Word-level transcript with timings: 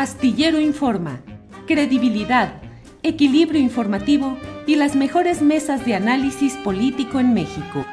Astillero 0.00 0.58
Informa, 0.58 1.20
credibilidad, 1.66 2.62
equilibrio 3.02 3.60
informativo 3.60 4.38
y 4.66 4.76
las 4.76 4.96
mejores 4.96 5.42
mesas 5.42 5.84
de 5.84 5.92
análisis 5.92 6.54
político 6.64 7.20
en 7.20 7.34
México. 7.34 7.84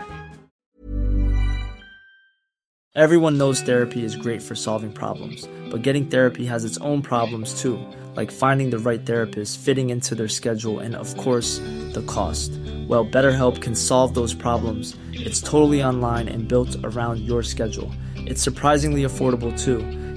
Everyone 2.95 3.37
knows 3.37 3.61
therapy 3.61 4.05
is 4.05 4.15
great 4.15 4.41
for 4.41 4.55
solving 4.55 4.93
problems, 4.93 5.49
but 5.69 5.83
getting 5.83 6.05
therapy 6.05 6.45
has 6.45 6.63
its 6.63 6.77
own 6.77 7.01
problems 7.01 7.61
too, 7.61 7.77
like 8.15 8.31
finding 8.31 8.69
the 8.69 8.79
right 8.79 9.05
therapist, 9.05 9.59
fitting 9.59 9.89
into 9.89 10.15
their 10.15 10.29
schedule, 10.29 10.79
and 10.79 10.95
of 10.95 11.13
course, 11.17 11.59
the 11.91 12.05
cost. 12.07 12.51
Well, 12.87 13.05
BetterHelp 13.05 13.61
can 13.61 13.75
solve 13.75 14.13
those 14.13 14.33
problems. 14.33 14.95
It's 15.11 15.41
totally 15.41 15.83
online 15.83 16.29
and 16.29 16.47
built 16.47 16.73
around 16.85 17.19
your 17.19 17.43
schedule. 17.43 17.91
It's 18.15 18.41
surprisingly 18.41 19.03
affordable 19.03 19.51
too. 19.61 19.83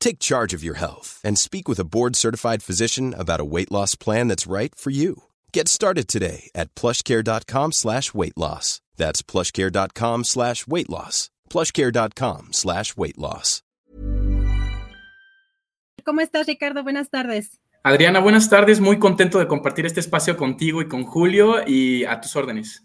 Take 0.00 0.18
charge 0.18 0.54
of 0.54 0.64
your 0.64 0.78
health 0.78 1.20
and 1.22 1.38
speak 1.38 1.68
with 1.68 1.78
a 1.78 1.84
board-certified 1.84 2.62
physician 2.62 3.14
about 3.14 3.40
a 3.40 3.44
weight 3.44 3.70
loss 3.70 3.94
plan 3.94 4.28
that's 4.28 4.46
right 4.46 4.74
for 4.74 4.90
you. 4.90 5.24
Get 5.52 5.68
started 5.68 6.08
today 6.08 6.50
at 6.54 6.74
plushcare.com 6.74 7.72
slash 7.72 8.14
weight 8.14 8.36
loss. 8.36 8.80
That's 8.96 9.22
plushcare.com 9.22 10.24
slash 10.24 10.66
weight 10.66 10.88
loss. 10.90 11.30
plushcare.com 11.50 12.48
slash 12.52 12.96
weight 12.96 13.18
loss. 13.18 13.62
¿Cómo 16.04 16.22
estás, 16.22 16.46
Ricardo? 16.46 16.82
Buenas 16.82 17.10
tardes. 17.10 17.58
Adriana, 17.82 18.20
buenas 18.20 18.48
tardes. 18.48 18.80
Muy 18.80 18.98
contento 18.98 19.38
de 19.38 19.46
compartir 19.46 19.84
este 19.84 20.00
espacio 20.00 20.36
contigo 20.36 20.80
y 20.80 20.88
con 20.88 21.04
Julio 21.04 21.66
y 21.66 22.04
a 22.04 22.20
tus 22.20 22.34
órdenes. 22.34 22.82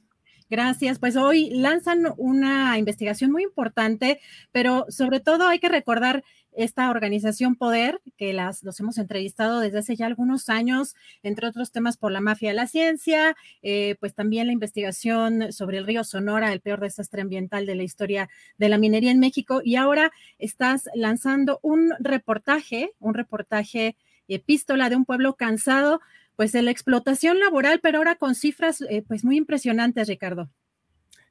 Gracias. 0.53 0.99
Pues 0.99 1.15
hoy 1.15 1.49
lanzan 1.49 2.13
una 2.15 2.77
investigación 2.77 3.31
muy 3.31 3.41
importante, 3.41 4.19
pero 4.51 4.85
sobre 4.87 5.19
todo 5.19 5.47
hay 5.47 5.57
que 5.57 5.67
recordar 5.67 6.23
esta 6.51 6.91
organización 6.91 7.55
Poder, 7.55 7.99
que 8.17 8.33
las, 8.33 8.61
los 8.61 8.79
hemos 8.79 8.99
entrevistado 8.99 9.61
desde 9.61 9.79
hace 9.79 9.95
ya 9.95 10.05
algunos 10.05 10.49
años, 10.49 10.93
entre 11.23 11.47
otros 11.47 11.71
temas 11.71 11.97
por 11.97 12.11
la 12.11 12.21
mafia 12.21 12.49
de 12.49 12.53
la 12.53 12.67
ciencia, 12.67 13.35
eh, 13.63 13.95
pues 13.99 14.13
también 14.13 14.45
la 14.45 14.53
investigación 14.53 15.51
sobre 15.51 15.79
el 15.79 15.87
río 15.87 16.03
Sonora, 16.03 16.53
el 16.53 16.61
peor 16.61 16.81
desastre 16.81 17.23
ambiental 17.23 17.65
de 17.65 17.73
la 17.73 17.81
historia 17.81 18.29
de 18.59 18.69
la 18.69 18.77
minería 18.77 19.09
en 19.09 19.19
México. 19.19 19.59
Y 19.65 19.77
ahora 19.77 20.11
estás 20.37 20.87
lanzando 20.93 21.61
un 21.63 21.93
reportaje, 21.97 22.91
un 22.99 23.15
reportaje 23.15 23.95
epístola 24.27 24.91
de 24.91 24.97
un 24.97 25.05
pueblo 25.05 25.33
cansado, 25.33 25.99
pues 26.35 26.51
de 26.51 26.61
la 26.61 26.71
explotación 26.71 27.39
laboral, 27.39 27.79
pero 27.81 27.99
ahora 27.99 28.15
con 28.15 28.35
cifras 28.35 28.81
eh, 28.81 29.03
pues 29.07 29.23
muy 29.23 29.37
impresionantes, 29.37 30.07
Ricardo. 30.07 30.49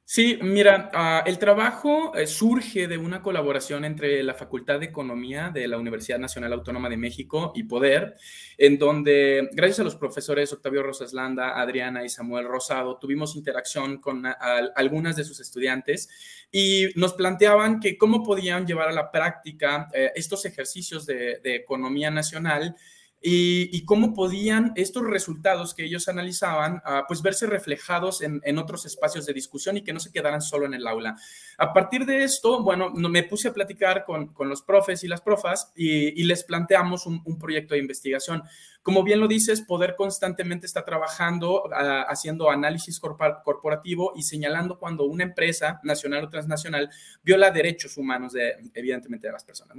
Sí, 0.05 0.37
mira, 0.41 0.91
uh, 0.93 1.27
el 1.27 1.39
trabajo 1.39 2.13
eh, 2.13 2.27
surge 2.27 2.89
de 2.89 2.97
una 2.97 3.21
colaboración 3.21 3.85
entre 3.85 4.21
la 4.21 4.33
Facultad 4.33 4.81
de 4.81 4.87
Economía 4.87 5.49
de 5.49 5.65
la 5.65 5.77
Universidad 5.77 6.19
Nacional 6.19 6.51
Autónoma 6.51 6.89
de 6.89 6.97
México 6.97 7.53
y 7.55 7.63
Poder, 7.63 8.15
en 8.57 8.77
donde, 8.77 9.49
gracias 9.53 9.79
a 9.79 9.83
los 9.85 9.95
profesores 9.95 10.51
Octavio 10.51 10.83
Rosas 10.83 11.13
Landa, 11.13 11.59
Adriana 11.59 12.03
y 12.03 12.09
Samuel 12.09 12.49
Rosado, 12.49 12.97
tuvimos 12.97 13.37
interacción 13.37 14.01
con 14.01 14.25
algunas 14.75 15.15
de 15.15 15.23
sus 15.23 15.39
estudiantes 15.39 16.09
y 16.51 16.89
nos 16.95 17.13
planteaban 17.13 17.79
que 17.79 17.97
cómo 17.97 18.23
podían 18.23 18.67
llevar 18.67 18.89
a 18.89 18.93
la 18.93 19.09
práctica 19.09 19.87
eh, 19.93 20.11
estos 20.15 20.43
ejercicios 20.45 21.05
de 21.05 21.39
economía 21.43 22.11
nacional 22.11 22.75
y, 23.25 23.85
cómo 23.85 24.13
podían 24.13 24.73
estos 24.75 25.03
resultados 25.03 25.73
que 25.73 25.85
ellos 25.85 26.09
analizaban, 26.09 26.75
uh, 26.85 27.03
pues 27.07 27.21
verse 27.21 27.47
reflejados 27.47 28.21
en, 28.21 28.41
en, 28.43 28.57
otros 28.57 28.85
espacios 28.85 29.25
de 29.25 29.33
discusión 29.33 29.77
y 29.77 29.83
que 29.83 29.93
no 29.93 30.01
se 30.01 30.11
quedaran 30.11 30.41
solo 30.41 30.65
en 30.65 30.73
el 30.73 30.85
aula. 30.85 31.15
A 31.57 31.71
partir 31.71 32.05
de 32.05 32.23
esto, 32.23 32.61
bueno, 32.61 32.91
me 32.91 33.23
puse 33.23 33.47
a 33.47 33.53
platicar 33.53 34.03
con, 34.03 34.33
con 34.33 34.49
los 34.49 34.61
profes 34.61 35.05
y 35.05 35.07
las 35.07 35.21
profas 35.21 35.71
y, 35.75 36.23
les 36.23 36.43
planteamos 36.43 37.05
un, 37.05 37.39
proyecto 37.39 37.73
de 37.73 37.79
investigación. 37.79 38.43
Como 38.83 39.03
bien 39.03 39.19
lo 39.19 39.27
dices, 39.27 39.61
Poder 39.61 39.95
constantemente 39.95 40.65
está 40.65 40.85
trabajando, 40.85 41.63
uh, 41.63 42.05
haciendo 42.07 42.51
análisis 42.51 42.99
corporativo 42.99 44.13
y 44.15 44.23
señalando 44.23 44.77
cuando 44.77 45.05
una 45.05 45.23
empresa 45.23 45.79
nacional 45.83 46.25
o 46.25 46.29
transnacional 46.29 46.89
viola 47.23 47.49
derechos 47.49 47.97
humanos, 47.97 48.33
de, 48.33 48.53
evidentemente, 48.73 49.27
de 49.27 49.33
las 49.33 49.43
personas. 49.43 49.77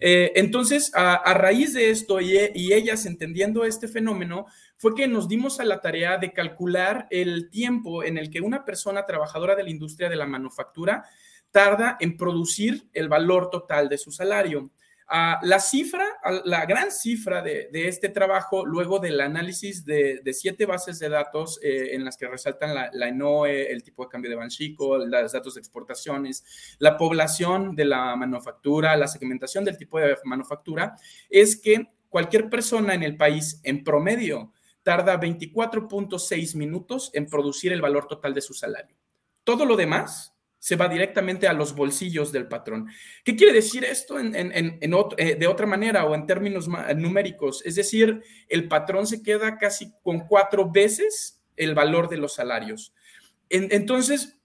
Eh, 0.00 0.32
entonces, 0.34 0.90
a, 0.94 1.32
raíz 1.34 1.72
de 1.72 1.90
esto 1.90 2.20
y 2.20 2.72
ellas 2.72 3.06
entendiendo 3.06 3.64
este 3.64 3.88
fenómeno, 3.88 4.46
fue 4.76 4.94
que 4.94 5.06
nos 5.06 5.28
dimos 5.28 5.60
a 5.60 5.64
la 5.64 5.80
tarea 5.80 6.18
de 6.18 6.32
calcular 6.32 7.06
el 7.10 7.50
tiempo 7.50 8.02
en 8.02 8.18
el 8.18 8.30
que 8.30 8.40
una 8.40 8.64
persona 8.64 9.06
trabajadora 9.06 9.54
de 9.54 9.62
la 9.62 9.70
industria 9.70 10.08
de 10.08 10.16
la 10.16 10.26
manufactura 10.26 11.04
tarda 11.50 11.96
en 12.00 12.16
producir 12.16 12.88
el 12.92 13.08
valor 13.08 13.50
total 13.50 13.88
de 13.88 13.98
su 13.98 14.10
salario. 14.10 14.70
La 15.10 15.58
cifra, 15.58 16.06
la 16.44 16.66
gran 16.66 16.92
cifra 16.92 17.42
de, 17.42 17.68
de, 17.72 17.88
este 17.88 18.10
trabajo, 18.10 18.64
luego 18.64 19.00
del 19.00 19.20
análisis 19.20 19.84
de, 19.84 20.20
de 20.22 20.32
siete 20.32 20.66
bases 20.66 21.00
de 21.00 21.08
datos 21.08 21.58
eh, 21.62 21.96
en 21.96 22.04
las 22.04 22.16
que 22.16 22.28
resaltan 22.28 22.74
la, 22.74 22.90
la, 22.92 23.08
ENOE, 23.08 23.72
el 23.72 23.82
tipo 23.82 24.04
de 24.04 24.08
cambio 24.08 24.30
de 24.30 24.36
Banchico, 24.36 24.98
los 24.98 25.32
datos 25.32 25.54
de 25.54 25.60
exportaciones, 25.60 26.76
la 26.78 26.96
población 26.96 27.74
de 27.74 27.86
la 27.86 28.14
manufactura, 28.14 28.96
la 28.96 29.08
segmentación 29.08 29.64
del 29.64 29.76
tipo 29.76 29.98
de 29.98 30.16
manufactura, 30.24 30.94
es 31.28 31.60
que 31.60 31.88
cualquier 32.08 32.48
persona 32.48 32.94
en 32.94 33.02
el 33.02 33.16
país 33.16 33.60
en 33.64 33.82
promedio 33.82 34.52
tarda 34.84 35.20
24.6 35.20 36.56
minutos 36.56 37.10
en 37.14 37.26
producir 37.26 37.72
el 37.72 37.80
valor 37.80 38.06
total 38.06 38.32
de 38.32 38.40
su 38.40 38.54
salario. 38.54 38.96
Todo 39.42 39.64
lo 39.64 39.76
demás 39.76 40.34
se 40.60 40.76
va 40.76 40.88
directamente 40.88 41.48
a 41.48 41.54
los 41.54 41.74
bolsillos 41.74 42.30
del 42.30 42.46
patrón. 42.46 42.86
¿Qué 43.24 43.34
quiere 43.34 43.54
decir 43.54 43.82
esto 43.82 44.20
en, 44.20 44.34
eh, 44.36 45.36
de 45.36 45.46
otra 45.46 45.66
manera 45.66 46.04
o 46.04 46.14
en 46.14 46.26
términos 46.26 46.68
numéricos? 46.96 47.62
Es 47.64 47.74
decir, 47.74 48.22
el 48.46 48.68
patrón 48.68 49.06
se 49.06 49.22
queda 49.22 49.56
casi 49.56 49.92
con 50.02 50.20
cuatro 50.20 50.70
veces 50.70 51.42
el 51.56 51.74
valor 51.74 52.08
de 52.08 52.18
los 52.18 52.34
salarios. 52.34 52.94
entonces, 53.48 54.39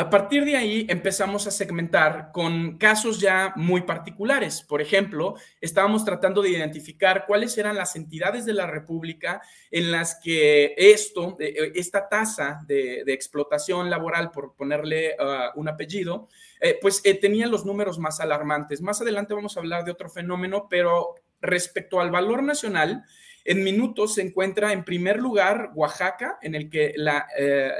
a 0.00 0.08
partir 0.08 0.46
de 0.46 0.56
ahí 0.56 0.86
empezamos 0.88 1.46
a 1.46 1.50
segmentar 1.50 2.30
con 2.32 2.78
casos 2.78 3.20
ya 3.20 3.52
muy 3.54 3.82
particulares. 3.82 4.62
Por 4.62 4.80
ejemplo, 4.80 5.34
estábamos 5.60 6.06
tratando 6.06 6.40
de 6.40 6.48
identificar 6.48 7.26
cuáles 7.26 7.58
eran 7.58 7.76
las 7.76 7.96
entidades 7.96 8.46
de 8.46 8.54
la 8.54 8.66
República 8.66 9.42
en 9.70 9.92
las 9.92 10.18
que 10.18 10.72
esto, 10.78 11.36
eh, 11.38 11.72
esta 11.74 12.08
tasa 12.08 12.62
de, 12.66 13.02
explotación 13.08 13.90
laboral, 13.90 14.30
por 14.30 14.54
ponerle 14.54 15.16
uh, 15.18 15.60
un 15.60 15.68
apellido, 15.68 16.28
eh, 16.62 16.78
pues 16.80 17.02
eh, 17.04 17.12
tenían 17.12 17.50
los 17.50 17.66
números 17.66 17.98
más 17.98 18.20
alarmantes. 18.20 18.80
Más 18.80 19.02
adelante 19.02 19.34
vamos 19.34 19.58
a 19.58 19.60
hablar 19.60 19.84
de 19.84 19.90
otro 19.90 20.08
fenómeno, 20.08 20.66
pero 20.70 21.16
respecto 21.42 22.00
al 22.00 22.10
valor 22.10 22.42
nacional, 22.42 23.04
en 23.44 23.64
minutos 23.64 24.14
se 24.14 24.22
encuentra 24.22 24.72
en 24.72 24.84
primer 24.84 25.18
lugar 25.18 25.70
Oaxaca, 25.74 26.38
en 26.42 26.54
el 26.54 26.68
que 26.68 26.92
la, 26.96 27.26
eh, 27.36 27.72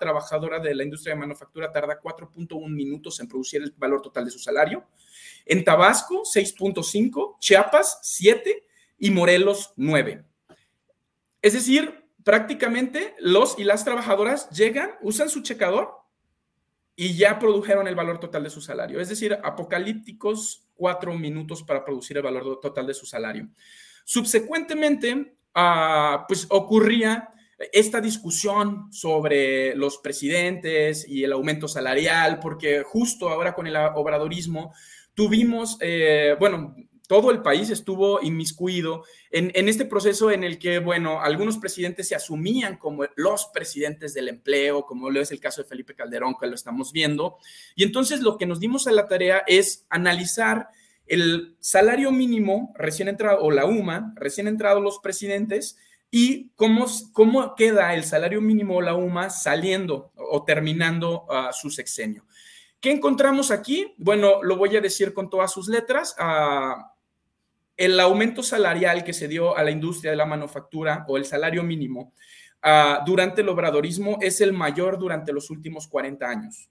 trabajadora 0.00 0.58
de 0.58 0.74
la 0.74 0.82
industria 0.82 1.14
de 1.14 1.20
manufactura 1.20 1.70
tarda 1.72 2.00
4.1 2.00 2.68
minutos 2.68 3.20
en 3.20 3.28
producir 3.28 3.62
el 3.62 3.72
valor 3.76 4.02
total 4.02 4.24
de 4.24 4.30
su 4.30 4.38
salario. 4.38 4.84
En 5.44 5.64
Tabasco, 5.64 6.22
6.5, 6.24 7.38
Chiapas, 7.38 8.00
7 8.02 8.64
y 8.98 9.10
Morelos, 9.10 9.72
9. 9.76 10.24
Es 11.40 11.52
decir, 11.52 12.04
prácticamente 12.24 13.14
los 13.20 13.58
y 13.58 13.64
las 13.64 13.84
trabajadoras 13.84 14.50
llegan, 14.50 14.90
usan 15.00 15.28
su 15.28 15.42
checador 15.42 15.92
y 16.96 17.16
ya 17.16 17.38
produjeron 17.38 17.86
el 17.86 17.94
valor 17.94 18.18
total 18.18 18.42
de 18.42 18.50
su 18.50 18.60
salario. 18.60 18.98
Es 19.00 19.08
decir, 19.08 19.38
apocalípticos 19.44 20.66
cuatro 20.74 21.14
minutos 21.14 21.62
para 21.62 21.84
producir 21.84 22.16
el 22.16 22.22
valor 22.22 22.58
total 22.60 22.86
de 22.86 22.94
su 22.94 23.06
salario. 23.06 23.48
Subsecuentemente, 24.08 25.36
uh, 25.56 26.24
pues 26.28 26.46
ocurría 26.48 27.28
esta 27.72 28.00
discusión 28.00 28.92
sobre 28.92 29.74
los 29.74 29.98
presidentes 29.98 31.04
y 31.08 31.24
el 31.24 31.32
aumento 31.32 31.66
salarial, 31.66 32.38
porque 32.38 32.84
justo 32.84 33.28
ahora 33.28 33.52
con 33.52 33.66
el 33.66 33.74
obradorismo 33.74 34.72
tuvimos, 35.12 35.76
eh, 35.80 36.36
bueno, 36.38 36.76
todo 37.08 37.32
el 37.32 37.42
país 37.42 37.68
estuvo 37.70 38.22
inmiscuido 38.22 39.04
en, 39.32 39.50
en, 39.54 39.68
este 39.68 39.86
proceso 39.86 40.30
en 40.30 40.44
el 40.44 40.60
que, 40.60 40.78
bueno, 40.78 41.20
algunos 41.20 41.58
presidentes 41.58 42.06
se 42.06 42.14
asumían 42.14 42.76
como 42.76 43.06
los 43.16 43.46
presidentes 43.52 44.14
del 44.14 44.28
empleo, 44.28 44.86
como 44.86 45.10
lo 45.10 45.20
es 45.20 45.32
el 45.32 45.40
caso 45.40 45.62
de 45.62 45.68
Felipe 45.68 45.96
Calderón, 45.96 46.36
que 46.38 46.46
lo 46.46 46.54
estamos 46.54 46.92
viendo. 46.92 47.38
Y 47.74 47.82
entonces 47.82 48.20
lo 48.20 48.38
que 48.38 48.46
nos 48.46 48.60
dimos 48.60 48.86
a 48.86 48.92
la 48.92 49.08
tarea 49.08 49.42
es 49.48 49.84
analizar 49.90 50.68
el 51.06 51.56
salario 51.60 52.10
mínimo 52.12 52.72
recién 52.76 53.08
entrado, 53.08 53.40
o 53.40 53.50
la 53.50 53.64
UMA, 53.64 54.12
recién 54.16 54.48
entrado 54.48 54.80
los 54.80 54.98
presidentes, 54.98 55.78
y 56.10 56.50
cómo, 56.54 56.86
cómo 57.12 57.54
queda 57.54 57.94
el 57.94 58.04
salario 58.04 58.40
mínimo 58.40 58.76
o 58.76 58.80
la 58.80 58.94
UMA 58.94 59.30
saliendo 59.30 60.12
o 60.14 60.44
terminando 60.44 61.24
uh, 61.24 61.52
su 61.52 61.70
sexenio. 61.70 62.24
¿Qué 62.80 62.90
encontramos 62.90 63.50
aquí? 63.50 63.94
Bueno, 63.98 64.42
lo 64.42 64.56
voy 64.56 64.76
a 64.76 64.80
decir 64.80 65.12
con 65.12 65.28
todas 65.28 65.52
sus 65.52 65.68
letras. 65.68 66.14
Uh, 66.18 66.80
el 67.76 67.98
aumento 68.00 68.42
salarial 68.42 69.04
que 69.04 69.12
se 69.12 69.28
dio 69.28 69.56
a 69.56 69.62
la 69.62 69.70
industria 69.70 70.10
de 70.10 70.16
la 70.16 70.26
manufactura 70.26 71.04
o 71.08 71.16
el 71.16 71.24
salario 71.24 71.62
mínimo 71.62 72.14
uh, 72.64 73.04
durante 73.04 73.42
el 73.42 73.48
obradorismo 73.48 74.18
es 74.20 74.40
el 74.40 74.52
mayor 74.52 74.98
durante 74.98 75.32
los 75.32 75.50
últimos 75.50 75.86
40 75.88 76.26
años. 76.26 76.70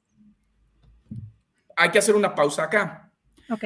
Hay 1.75 1.91
que 1.91 1.99
hacer 1.99 2.15
una 2.15 2.33
pausa 2.33 2.63
acá. 2.63 3.11
Ok. 3.49 3.65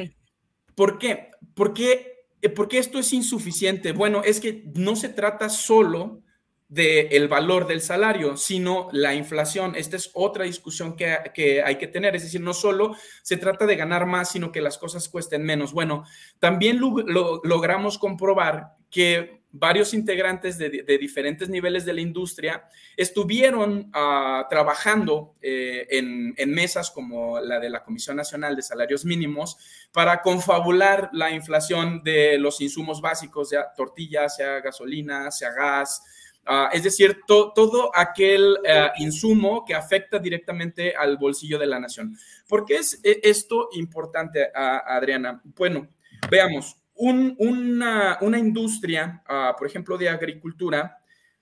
¿Por 0.80 0.98
qué? 0.98 1.32
Porque, 1.56 2.24
eh, 2.42 2.48
porque 2.48 2.78
esto 2.78 3.00
es 3.00 3.12
insuficiente. 3.12 3.92
Bueno, 3.92 4.22
es 4.24 4.40
que 4.40 4.64
no 4.76 4.96
se 4.96 5.10
trata 5.10 5.50
solo 5.50 6.22
del 6.70 7.28
valor 7.28 7.68
del 7.68 7.82
salario, 7.82 8.38
sino 8.38 8.88
la 8.94 9.14
inflación. 9.14 9.76
Esta 9.76 9.98
es 9.98 10.10
otra 10.14 10.46
discusión 10.46 10.96
que, 10.96 11.18
que, 11.34 11.62
hay 11.62 11.78
que 11.78 11.88
tener. 11.88 12.16
Es 12.16 12.24
decir, 12.24 12.40
no 12.40 12.54
solo 12.54 12.96
se 13.24 13.36
trata 13.36 13.66
de 13.66 13.76
ganar 13.76 14.06
más, 14.06 14.32
sino 14.32 14.54
que 14.54 14.62
las 14.62 14.78
cosas 14.78 15.10
cuesten 15.10 15.44
menos. 15.44 15.74
Bueno, 15.74 16.06
también 16.40 16.80
lo, 16.80 17.42
logramos 17.44 17.98
comprobar 17.98 18.78
que 18.90 19.40
varios 19.52 19.94
integrantes 19.94 20.58
de, 20.58 20.70
diferentes 21.00 21.50
niveles 21.50 21.84
de 21.84 21.94
la 21.94 22.02
industria 22.02 22.70
estuvieron 22.96 23.92
uh, 23.96 24.48
trabajando 24.48 25.36
eh, 25.42 25.88
en, 25.90 26.54
mesas 26.54 26.92
como 26.92 27.40
la 27.40 27.60
de 27.60 27.70
la 27.70 27.84
Comisión 27.84 28.18
Nacional 28.18 28.56
de 28.56 28.62
Salarios 28.62 29.06
Mínimos 29.06 29.58
para 29.92 30.22
confabular 30.22 31.10
la 31.14 31.32
inflación 31.32 32.04
de 32.04 32.38
los 32.38 32.62
insumos 32.62 33.02
básicos, 33.02 33.50
sea 33.50 33.74
tortillas, 33.76 34.36
sea 34.36 34.60
gasolina, 34.60 35.32
sea 35.32 35.52
gas, 35.52 36.02
Uh, 36.48 36.68
es 36.72 36.82
decir, 36.82 37.22
to, 37.28 37.52
todo 37.54 37.92
aquel 37.94 38.54
uh, 38.54 39.04
insumo 39.04 39.64
que 39.64 39.76
afecta 39.76 40.18
directamente 40.18 40.96
al 40.96 41.18
bolsillo 41.18 41.60
de 41.60 41.68
la 41.68 41.80
nación. 41.80 42.18
¿Por 42.48 42.66
qué 42.66 42.78
es 42.78 43.00
e, 43.04 43.20
esto 43.22 43.70
importante, 43.74 44.46
uh, 44.46 44.80
Adriana? 44.88 45.40
Bueno, 45.44 45.90
veamos, 46.32 46.76
un, 47.00 47.36
una, 47.40 48.18
una, 48.22 48.38
industria, 48.38 49.24
por 49.58 49.66
ejemplo, 49.66 49.98
de 49.98 50.10
agricultura, 50.10 50.98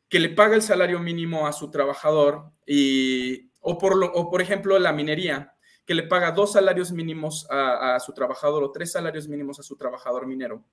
que 0.08 0.20
le 0.20 0.30
paga 0.30 0.56
el 0.56 0.62
salario 0.62 1.00
mínimo 1.00 1.48
a 1.48 1.52
su 1.52 1.72
trabajador, 1.72 2.52
y, 2.66 3.50
o, 3.60 3.78
por 3.78 3.98
lo, 3.98 4.08
o 4.14 4.30
por 4.30 4.42
ejemplo 4.42 4.78
la 4.78 4.94
minería, 4.94 5.56
que 5.84 5.96
le 5.96 6.04
paga 6.04 6.32
dos 6.32 6.54
salarios 6.54 6.92
mínimos 6.92 7.48
a, 7.50 7.96
a 7.96 8.00
su 8.00 8.14
trabajador 8.14 8.64
o 8.64 8.72
tres 8.72 8.92
salarios 8.92 9.28
mínimos 9.28 9.60
a 9.60 9.64
su 9.64 9.76
trabajador 9.76 10.28
minero, 10.28 10.64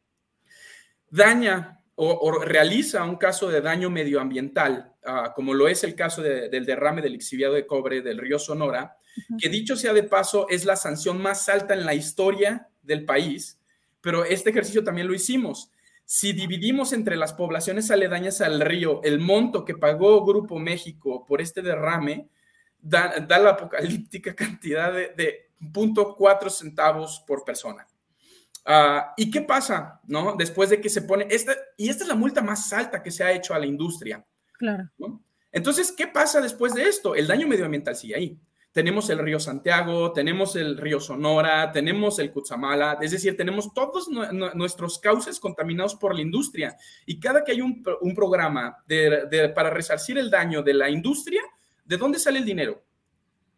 daña 1.08 1.80
o, 1.94 2.10
o, 2.10 2.38
realiza 2.40 3.04
un 3.04 3.16
caso 3.16 3.48
de 3.48 3.62
daño 3.62 3.88
medioambiental, 3.88 4.92
uh, 5.06 5.32
como 5.34 5.54
lo 5.54 5.66
es 5.66 5.82
el 5.84 5.94
caso 5.94 6.20
de, 6.20 6.48
del 6.50 6.66
derrame 6.66 7.00
del 7.00 7.14
exhibiado 7.14 7.54
de 7.54 7.66
cobre 7.66 8.02
del 8.02 8.18
río 8.18 8.38
Sonora, 8.38 8.98
uh 9.16 9.34
-huh. 9.34 9.40
que 9.40 9.48
dicho 9.48 9.76
sea 9.76 9.94
de 9.94 10.02
paso 10.02 10.46
es 10.50 10.64
la 10.64 10.76
sanción 10.76 11.22
más 11.22 11.48
alta 11.48 11.72
en 11.72 11.86
la 11.86 11.94
historia 11.94 12.68
del 12.82 13.04
país, 13.04 13.60
pero 14.04 14.24
este 14.24 14.50
ejercicio 14.50 14.84
también 14.84 15.08
lo 15.08 15.14
hicimos. 15.14 15.70
Si 16.04 16.34
dividimos 16.34 16.92
entre 16.92 17.16
las 17.16 17.32
poblaciones 17.32 17.90
aledañas 17.90 18.42
al 18.42 18.60
río 18.60 19.00
el 19.02 19.18
monto 19.18 19.64
que 19.64 19.74
pagó 19.74 20.22
Grupo 20.26 20.58
México 20.58 21.24
por 21.26 21.40
este 21.40 21.62
derrame, 21.62 22.28
da, 22.78 23.14
da 23.26 23.38
la 23.38 23.50
apocalíptica 23.50 24.34
cantidad 24.36 24.92
de, 24.92 25.14
de 25.16 25.50
0.4 25.58 26.50
centavos 26.50 27.24
por 27.26 27.44
persona. 27.44 27.86
Uh, 28.66 29.12
¿Y 29.16 29.30
qué 29.30 29.40
pasa, 29.40 30.00
no? 30.06 30.36
Después 30.36 30.68
de 30.68 30.82
que 30.82 30.90
se 30.90 31.02
pone 31.02 31.26
esta, 31.30 31.54
y 31.78 31.88
esta 31.88 32.04
es 32.04 32.08
la 32.08 32.14
multa 32.14 32.42
más 32.42 32.72
alta 32.74 33.02
que 33.02 33.10
se 33.10 33.24
ha 33.24 33.32
hecho 33.32 33.54
a 33.54 33.58
la 33.58 33.66
industria. 33.66 34.24
Claro. 34.52 34.90
¿no? 34.98 35.22
Entonces, 35.50 35.92
¿qué 35.92 36.06
pasa 36.06 36.42
después 36.42 36.74
de 36.74 36.88
esto? 36.88 37.14
El 37.14 37.26
daño 37.26 37.48
medioambiental 37.48 37.96
sigue 37.96 38.16
ahí. 38.16 38.38
Tenemos 38.74 39.08
el 39.08 39.20
río 39.20 39.38
Santiago, 39.38 40.12
tenemos 40.12 40.56
el 40.56 40.76
río 40.76 40.98
Sonora, 40.98 41.70
tenemos 41.70 42.18
el 42.18 42.32
Cutzamala, 42.32 42.98
es 43.00 43.12
decir, 43.12 43.36
tenemos 43.36 43.72
todos 43.72 44.08
nuestros 44.08 44.98
cauces 44.98 45.38
contaminados 45.38 45.94
por 45.94 46.12
la 46.12 46.22
industria. 46.22 46.76
Y 47.06 47.20
cada 47.20 47.44
que 47.44 47.52
hay 47.52 47.60
un, 47.60 47.84
programa 48.16 48.84
para 49.54 49.70
resarcir 49.70 50.18
el 50.18 50.28
daño 50.28 50.60
de 50.60 50.74
la 50.74 50.90
industria, 50.90 51.40
¿de 51.84 51.96
dónde 51.96 52.18
sale 52.18 52.40
el 52.40 52.44
dinero? 52.44 52.82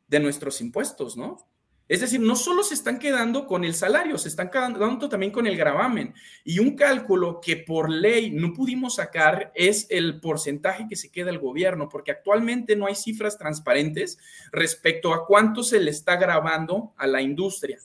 De 0.06 0.20
nuestros 0.20 0.60
impuestos, 0.60 1.16
¿no? 1.16 1.38
Es 1.88 2.00
decir, 2.00 2.20
no 2.20 2.34
solo 2.34 2.64
se 2.64 2.74
están 2.74 2.98
quedando 2.98 3.46
con 3.46 3.64
el 3.64 3.74
salario, 3.74 4.18
se 4.18 4.28
están 4.28 4.50
quedando 4.50 5.08
también 5.08 5.30
con 5.30 5.46
el 5.46 5.56
gravamen. 5.56 6.14
Y 6.42 6.58
un 6.58 6.74
cálculo 6.74 7.40
que 7.40 7.56
por 7.56 7.90
ley 7.90 8.30
no 8.32 8.52
pudimos 8.52 8.96
sacar 8.96 9.52
es 9.54 9.86
el 9.90 10.20
porcentaje 10.20 10.86
que 10.88 10.96
se 10.96 11.12
queda 11.12 11.30
el 11.30 11.38
gobierno, 11.38 11.88
porque 11.88 12.10
actualmente 12.10 12.74
no 12.74 12.86
hay 12.86 12.96
cifras 12.96 13.38
transparentes 13.38 14.18
respecto 14.50 15.14
a 15.14 15.26
cuánto 15.26 15.62
se 15.62 15.78
le 15.78 15.92
está 15.92 16.16
grabando 16.16 16.92
a 16.96 17.06
la 17.06 17.22
industria. 17.22 17.78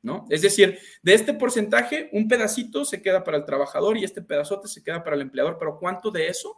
¿No? 0.00 0.26
Es 0.30 0.42
decir, 0.42 0.80
de 1.02 1.14
este 1.14 1.32
porcentaje, 1.32 2.08
un 2.12 2.26
pedacito 2.26 2.84
se 2.84 3.00
queda 3.00 3.22
para 3.22 3.36
el 3.36 3.44
trabajador 3.44 3.96
y 3.96 4.02
este 4.02 4.20
pedazote 4.20 4.66
se 4.66 4.82
queda 4.82 5.04
para 5.04 5.14
el 5.14 5.22
empleador, 5.22 5.58
pero 5.60 5.78
¿cuánto 5.78 6.10
de 6.10 6.26
eso 6.26 6.56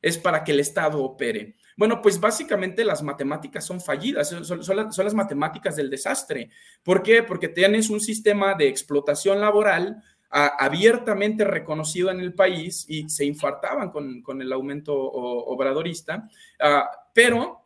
es 0.00 0.18
para 0.18 0.44
que 0.44 0.52
el 0.52 0.60
Estado 0.60 1.02
opere? 1.02 1.56
Bueno, 1.76 2.00
pues 2.00 2.18
básicamente 2.18 2.84
las 2.84 3.02
matemáticas 3.02 3.64
son 3.64 3.80
fallidas, 3.80 4.28
son, 4.28 5.04
las 5.04 5.14
matemáticas 5.14 5.76
del 5.76 5.90
desastre. 5.90 6.50
¿Por 6.82 7.02
qué? 7.02 7.22
Porque 7.22 7.48
tienes 7.48 7.90
un 7.90 8.00
sistema 8.00 8.54
de 8.54 8.68
explotación 8.68 9.40
laboral 9.40 10.02
abiertamente 10.30 11.44
reconocido 11.44 12.10
en 12.10 12.20
el 12.20 12.34
país 12.34 12.84
y 12.88 13.08
se 13.08 13.24
infartaban 13.24 13.90
con, 13.90 14.22
con 14.22 14.42
el 14.42 14.52
aumento 14.52 14.94
obradorista, 14.94 16.28
uh, 16.60 16.84
pero 17.14 17.65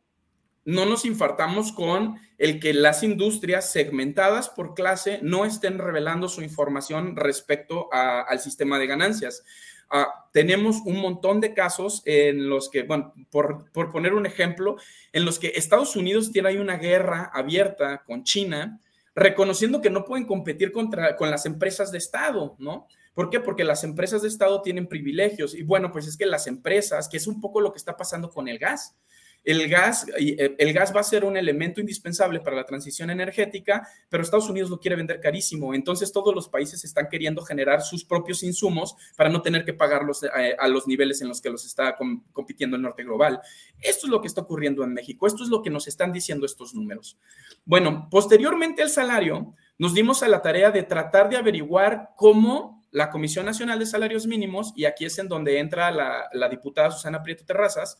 no 0.64 0.86
nos 0.86 1.04
infartamos 1.04 1.72
con 1.72 2.18
el 2.38 2.60
que 2.60 2.74
las 2.74 3.02
industrias 3.02 3.70
segmentadas 3.70 4.48
por 4.48 4.74
clase 4.74 5.20
no 5.22 5.44
estén 5.44 5.78
revelando 5.78 6.28
su 6.28 6.42
información 6.42 7.16
respecto 7.16 7.88
al 7.92 8.40
sistema 8.40 8.78
de 8.78 8.86
ganancias. 8.86 9.44
Uh, 9.92 10.06
tenemos 10.32 10.76
un 10.84 11.00
montón 11.00 11.40
de 11.40 11.52
casos 11.52 12.02
en 12.04 12.48
los 12.48 12.70
que, 12.70 12.84
bueno, 12.84 13.12
por, 13.30 13.70
por, 13.72 13.90
poner 13.90 14.14
un 14.14 14.24
ejemplo, 14.24 14.76
en 15.12 15.24
los 15.24 15.40
que 15.40 15.52
Estados 15.56 15.96
Unidos 15.96 16.30
tiene 16.30 16.50
ahí 16.50 16.58
una 16.58 16.76
guerra 16.76 17.28
abierta 17.34 18.04
con 18.06 18.22
China, 18.22 18.78
reconociendo 19.16 19.80
que 19.80 19.90
no 19.90 20.04
pueden 20.04 20.26
competir 20.26 20.70
contra, 20.70 21.16
con 21.16 21.28
las 21.28 21.44
empresas 21.44 21.90
de 21.90 21.98
Estado, 21.98 22.54
¿no? 22.60 22.86
¿Por 23.14 23.30
qué? 23.30 23.40
Porque 23.40 23.64
las 23.64 23.82
empresas 23.82 24.22
de 24.22 24.28
Estado 24.28 24.62
tienen 24.62 24.86
privilegios. 24.86 25.54
Y 25.54 25.64
bueno, 25.64 25.90
pues 25.90 26.06
es 26.06 26.16
que 26.16 26.26
las 26.26 26.46
empresas, 26.46 27.08
que 27.08 27.16
es 27.16 27.26
un 27.26 27.40
poco 27.40 27.60
lo 27.60 27.72
que 27.72 27.78
está 27.78 27.96
pasando 27.96 28.30
con 28.30 28.46
el 28.46 28.58
gas, 28.58 28.96
el 29.44 29.68
gas, 29.68 30.06
eh, 30.18 30.54
el 30.58 30.72
gas 30.72 30.94
va 30.94 31.00
a 31.00 31.04
ser 31.04 31.24
un 31.24 31.36
elemento 31.36 31.80
indispensable 31.80 32.40
para 32.40 32.56
la 32.56 32.64
transición 32.64 33.10
energética, 33.10 33.88
pero 34.08 34.22
Estados 34.22 34.48
Unidos 34.50 34.70
lo 34.70 34.78
quiere 34.78 34.96
vender 34.96 35.20
carísimo. 35.20 35.74
Entonces 35.74 36.12
todos 36.12 36.34
los 36.34 36.48
países 36.48 36.84
están 36.84 37.08
queriendo 37.08 37.42
generar 37.42 37.82
sus 37.82 38.04
propios 38.04 38.42
insumos 38.42 38.96
para 39.16 39.30
no 39.30 39.42
tener 39.42 39.64
que 39.64 39.72
pagarlos 39.72 40.22
eh, 40.22 40.56
a 40.58 40.68
los 40.68 40.86
niveles 40.86 41.22
en 41.22 41.28
los 41.28 41.40
que 41.40 41.50
los 41.50 41.64
está 41.64 41.96
compitiendo 42.32 42.76
el 42.76 42.82
norte 42.82 43.02
global. 43.02 43.40
Esto 43.80 44.06
es 44.06 44.10
lo 44.10 44.20
que 44.20 44.28
está 44.28 44.42
ocurriendo 44.42 44.84
en 44.84 44.92
México. 44.92 45.26
Esto 45.26 45.42
es 45.42 45.48
lo 45.48 45.62
que 45.62 45.70
nos 45.70 45.88
están 45.88 46.12
diciendo 46.12 46.44
estos 46.44 46.74
números. 46.74 47.18
Bueno, 47.64 48.08
posteriormente 48.10 48.82
al 48.82 48.90
salario, 48.90 49.54
nos 49.78 49.94
dimos 49.94 50.22
a 50.22 50.28
la 50.28 50.42
tarea 50.42 50.70
de 50.70 50.82
tratar 50.82 51.30
de 51.30 51.38
averiguar 51.38 52.10
cómo 52.16 52.84
la 52.90 53.10
Comisión 53.10 53.46
Nacional 53.46 53.78
de 53.78 53.86
Salarios 53.86 54.26
Mínimos, 54.26 54.72
y 54.76 54.84
aquí 54.84 55.04
es 55.04 55.18
en 55.18 55.28
donde 55.28 55.58
entra 55.58 55.90
la, 55.90 56.28
la 56.32 56.48
diputada 56.48 56.90
Susana 56.90 57.22
Prieto 57.22 57.44
Terrazas, 57.44 57.98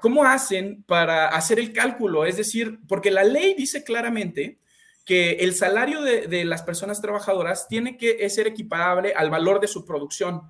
¿Cómo 0.00 0.24
hacen 0.24 0.82
para 0.84 1.28
hacer 1.28 1.60
el 1.60 1.72
cálculo? 1.72 2.24
Es 2.24 2.36
decir, 2.36 2.80
porque 2.88 3.12
la 3.12 3.22
ley 3.22 3.54
dice 3.54 3.84
claramente 3.84 4.58
que 5.04 5.32
el 5.34 5.54
salario 5.54 6.02
de, 6.02 6.26
de, 6.26 6.44
las 6.44 6.62
personas 6.62 7.00
trabajadoras 7.00 7.68
tiene 7.68 7.96
que 7.96 8.28
ser 8.28 8.48
equiparable 8.48 9.14
al 9.14 9.30
valor 9.30 9.60
de 9.60 9.68
su 9.68 9.84
producción, 9.84 10.42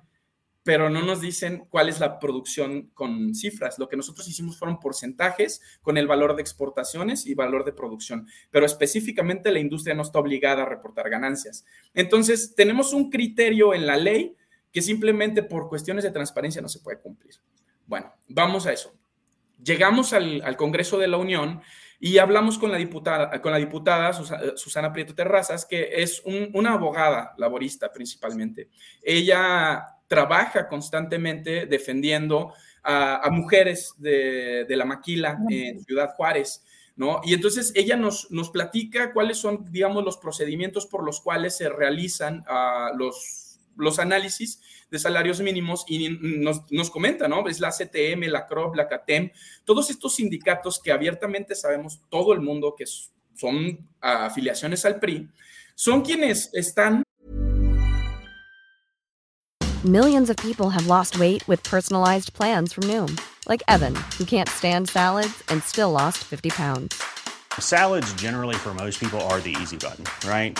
pero 0.63 0.89
no 0.89 1.03
nos 1.03 1.21
dicen 1.21 1.67
cuál 1.69 1.89
es 1.89 1.99
la 1.99 2.19
producción 2.19 2.89
con 2.95 3.35
cifras. 3.35 3.77
Lo 3.77 3.87
que 3.87 3.97
nosotros 3.97 4.27
hicimos 4.27 4.57
fueron 4.57 4.79
porcentajes 4.79 5.61
con 5.81 5.97
el 5.97 6.07
valor 6.07 6.35
de 6.35 6.41
exportaciones 6.41 7.27
y 7.27 7.35
valor 7.35 7.65
de 7.65 7.71
producción, 7.71 8.27
pero 8.49 8.65
específicamente 8.65 9.51
la 9.51 9.59
industria 9.59 9.95
no 9.95 10.01
está 10.01 10.17
obligada 10.19 10.63
a 10.63 10.69
reportar 10.69 11.09
ganancias. 11.09 11.65
Entonces, 11.93 12.55
tenemos 12.55 12.93
un 12.93 13.11
criterio 13.11 13.75
en 13.75 13.85
la 13.85 13.95
ley 13.95 14.35
que 14.71 14.81
simplemente 14.81 15.43
por 15.43 15.69
cuestiones 15.69 16.03
de 16.03 16.11
transparencia 16.11 16.61
no 16.63 16.69
se 16.69 16.79
puede 16.79 16.99
cumplir. 16.99 17.35
Bueno, 17.85 18.11
vamos 18.27 18.65
a 18.65 18.73
eso 18.73 18.98
llegamos 19.63 20.13
al, 20.13 20.41
al, 20.43 20.55
Congreso 20.57 20.97
de 20.97 21.07
la 21.07 21.17
Unión 21.17 21.61
y 21.99 22.17
hablamos 22.17 22.57
con 22.57 22.71
la 22.71 22.77
diputada, 22.77 23.41
con 23.41 23.51
la 23.51 23.57
diputada 23.57 24.13
Susana 24.55 24.93
Prieto 24.93 25.13
Terrazas, 25.13 25.65
que 25.65 25.89
es 26.01 26.21
un, 26.23 26.49
una 26.53 26.73
abogada 26.73 27.33
laborista 27.37 27.91
principalmente. 27.91 28.69
Ella 29.01 29.97
trabaja 30.07 30.67
constantemente 30.67 31.65
defendiendo 31.65 32.53
a, 32.83 33.25
a 33.25 33.29
mujeres 33.29 33.93
de, 33.97 34.65
de, 34.67 34.75
la 34.77 34.85
maquila 34.85 35.37
en 35.49 35.83
Ciudad 35.83 36.15
Juárez. 36.15 36.63
¿no? 36.95 37.21
Y 37.23 37.33
entonces 37.33 37.71
ella 37.75 37.95
nos, 37.95 38.29
nos 38.31 38.49
platica 38.49 39.13
cuáles 39.13 39.37
son, 39.37 39.71
digamos, 39.71 40.03
los 40.03 40.17
procedimientos 40.17 40.85
por 40.85 41.05
los 41.05 41.21
cuales 41.21 41.55
se 41.55 41.69
realizan 41.69 42.43
uh, 42.49 42.97
los, 42.97 43.59
los 43.77 43.99
análisis 43.99 44.61
de 44.89 44.99
salarios 44.99 45.39
mínimos 45.41 45.85
y 45.87 46.09
nos, 46.09 46.63
nos, 46.71 46.89
comenta, 46.89 47.27
¿no? 47.27 47.47
Es 47.47 47.59
la 47.59 47.71
CTM, 47.71 48.29
la 48.29 48.47
CROP, 48.47 48.75
la 48.75 48.87
CATEM, 48.87 49.31
todos 49.63 49.89
estos 49.89 50.15
sindicatos 50.15 50.79
que 50.79 50.91
abiertamente 50.91 51.55
sabemos 51.55 52.01
todo 52.09 52.33
el 52.33 52.41
mundo 52.41 52.75
que 52.77 52.85
son 53.35 53.87
afiliaciones 54.01 54.85
al 54.85 54.99
PRI, 54.99 55.29
son 55.75 56.01
quienes 56.01 56.49
están 56.53 57.03
Millions 59.85 60.29
of 60.29 60.35
people 60.35 60.69
have 60.69 60.87
lost 60.87 61.17
weight 61.19 61.47
with 61.47 61.63
personalized 61.63 62.33
plans 62.33 62.73
from 62.73 62.83
Noom, 62.83 63.17
like 63.47 63.63
Evan, 63.69 63.95
who 64.17 64.25
can't 64.25 64.49
stand 64.49 64.89
salads 64.89 65.41
and 65.47 65.63
still 65.63 65.89
lost 65.89 66.17
50 66.17 66.49
pounds. 66.49 67.01
Salads 67.57 68.13
generally 68.15 68.55
for 68.55 68.73
most 68.73 68.99
people 68.99 69.21
are 69.31 69.39
the 69.39 69.55
easy 69.61 69.77
button, 69.77 70.03
right? 70.29 70.59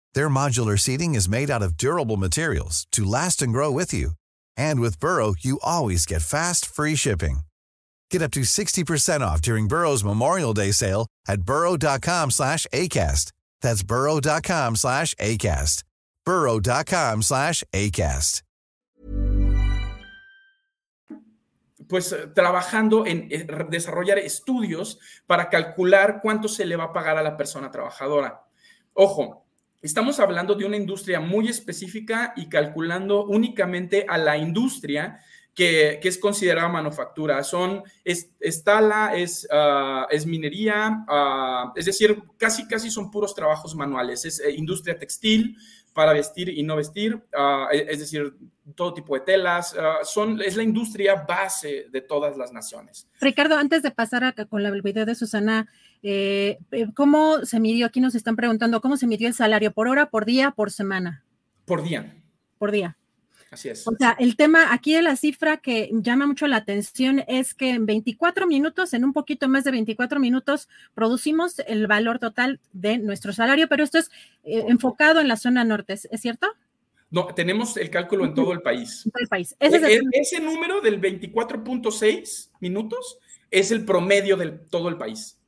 Their 0.13 0.29
modular 0.29 0.77
seating 0.77 1.15
is 1.15 1.29
made 1.29 1.49
out 1.49 1.61
of 1.61 1.77
durable 1.77 2.17
materials 2.17 2.87
to 2.91 3.05
last 3.05 3.41
and 3.41 3.53
grow 3.53 3.71
with 3.71 3.93
you. 3.93 4.11
And 4.57 4.79
with 4.79 4.99
Burrow, 4.99 5.35
you 5.39 5.59
always 5.63 6.05
get 6.05 6.21
fast, 6.21 6.65
free 6.65 6.95
shipping. 6.95 7.41
Get 8.09 8.21
up 8.21 8.31
to 8.31 8.41
60% 8.41 9.21
off 9.21 9.41
during 9.41 9.67
Burrow's 9.67 10.03
Memorial 10.03 10.53
Day 10.53 10.71
sale 10.71 11.07
at 11.27 11.43
burrow.com 11.43 12.31
slash 12.31 12.67
ACAST. 12.73 13.31
That's 13.61 13.83
burrow.com 13.83 14.75
slash 14.75 15.15
ACAST. 15.15 15.83
burrow.com 16.25 17.21
slash 17.21 17.63
ACAST. 17.73 18.41
Pues 21.87 22.13
eh, 22.13 22.27
trabajando 22.33 23.05
en 23.05 23.27
eh, 23.31 23.45
desarrollar 23.69 24.17
estudios 24.17 24.97
para 25.27 25.49
calcular 25.49 26.21
cuánto 26.21 26.47
se 26.47 26.65
le 26.65 26.77
va 26.77 26.85
a 26.85 26.93
pagar 26.93 27.17
a 27.17 27.23
la 27.23 27.35
persona 27.35 27.69
trabajadora. 27.69 28.45
Ojo, 28.93 29.45
Estamos 29.81 30.19
hablando 30.19 30.53
de 30.53 30.65
una 30.65 30.77
industria 30.77 31.19
muy 31.19 31.47
específica 31.47 32.33
y 32.35 32.47
calculando 32.49 33.25
únicamente 33.25 34.05
a 34.07 34.19
la 34.19 34.37
industria 34.37 35.19
que, 35.55 35.99
es 36.03 36.17
considerada 36.19 36.69
manufactura. 36.69 37.43
Son, 37.43 37.83
es, 38.03 38.29
tala, 38.63 39.15
es, 39.15 39.47
ah, 39.51 40.07
es 40.09 40.25
minería, 40.25 41.05
uh, 41.07 41.71
es 41.75 41.85
decir, 41.85 42.21
casi, 42.37 42.67
casi 42.67 42.89
son 42.91 43.09
puros 43.09 43.33
trabajos 43.33 43.75
manuales. 43.75 44.23
Es 44.25 44.39
eh, 44.39 44.51
industria 44.51 44.97
textil 44.97 45.57
para 45.93 46.13
vestir 46.13 46.49
y 46.49 46.63
no 46.63 46.75
vestir, 46.75 47.15
uh, 47.15 47.67
es 47.71 47.99
decir, 47.99 48.33
todo 48.75 48.93
tipo 48.93 49.15
de 49.15 49.21
telas. 49.21 49.75
es 50.45 50.55
la 50.55 50.63
industria 50.63 51.25
base 51.27 51.87
de 51.91 52.01
todas 52.01 52.37
las 52.37 52.53
naciones. 52.53 53.07
Ricardo, 53.19 53.55
antes 53.55 53.81
de 53.81 53.91
pasar 53.91 54.33
con 54.47 54.63
la 54.63 54.69
video 54.69 55.05
de 55.05 55.15
Susana, 55.15 55.67
eh, 56.03 56.57
eh, 56.71 56.87
¿Cómo 56.95 57.45
se 57.45 57.59
midió? 57.59 57.85
Aquí 57.85 57.99
nos 57.99 58.15
están 58.15 58.35
preguntando, 58.35 58.81
¿cómo 58.81 58.97
se 58.97 59.07
midió 59.07 59.27
el 59.27 59.33
salario 59.33 59.71
por 59.71 59.87
hora, 59.87 60.09
por 60.09 60.25
día, 60.25 60.51
por 60.51 60.71
semana? 60.71 61.23
Por 61.65 61.83
día. 61.83 62.15
Por 62.57 62.71
día. 62.71 62.97
Así 63.51 63.67
es. 63.67 63.85
O 63.85 63.91
sea, 63.99 64.15
el 64.17 64.37
tema 64.37 64.73
aquí 64.73 64.93
de 64.93 65.01
la 65.01 65.17
cifra 65.17 65.57
que 65.57 65.89
llama 65.91 66.25
mucho 66.25 66.47
la 66.47 66.55
atención 66.55 67.23
es 67.27 67.53
que 67.53 67.71
en 67.71 67.85
24 67.85 68.47
minutos, 68.47 68.93
en 68.93 69.03
un 69.03 69.11
poquito 69.11 69.49
más 69.49 69.65
de 69.65 69.71
24 69.71 70.21
minutos, 70.21 70.69
producimos 70.93 71.59
el 71.59 71.85
valor 71.85 72.17
total 72.17 72.61
de 72.71 72.97
nuestro 72.97 73.33
salario, 73.33 73.67
pero 73.67 73.83
esto 73.83 73.97
es 73.97 74.09
eh, 74.43 74.63
enfocado 74.69 75.19
en 75.19 75.27
la 75.27 75.35
zona 75.35 75.65
norte, 75.65 75.93
¿es 75.93 76.21
cierto? 76.21 76.47
No, 77.09 77.25
tenemos 77.27 77.75
el 77.75 77.89
cálculo 77.89 78.23
en 78.23 78.33
todo 78.33 78.53
el 78.53 78.61
país. 78.61 79.05
En 79.05 79.11
todo 79.11 79.21
el 79.21 79.27
país. 79.27 79.53
Ese, 79.59 79.77
es 79.77 79.83
el... 79.83 80.03
ese 80.13 80.39
número 80.39 80.79
del 80.79 81.01
24.6 81.01 82.51
minutos 82.61 83.19
es 83.49 83.71
el 83.71 83.83
promedio 83.83 84.37
de 84.37 84.49
todo 84.51 84.87
el 84.87 84.97
país. 84.97 85.40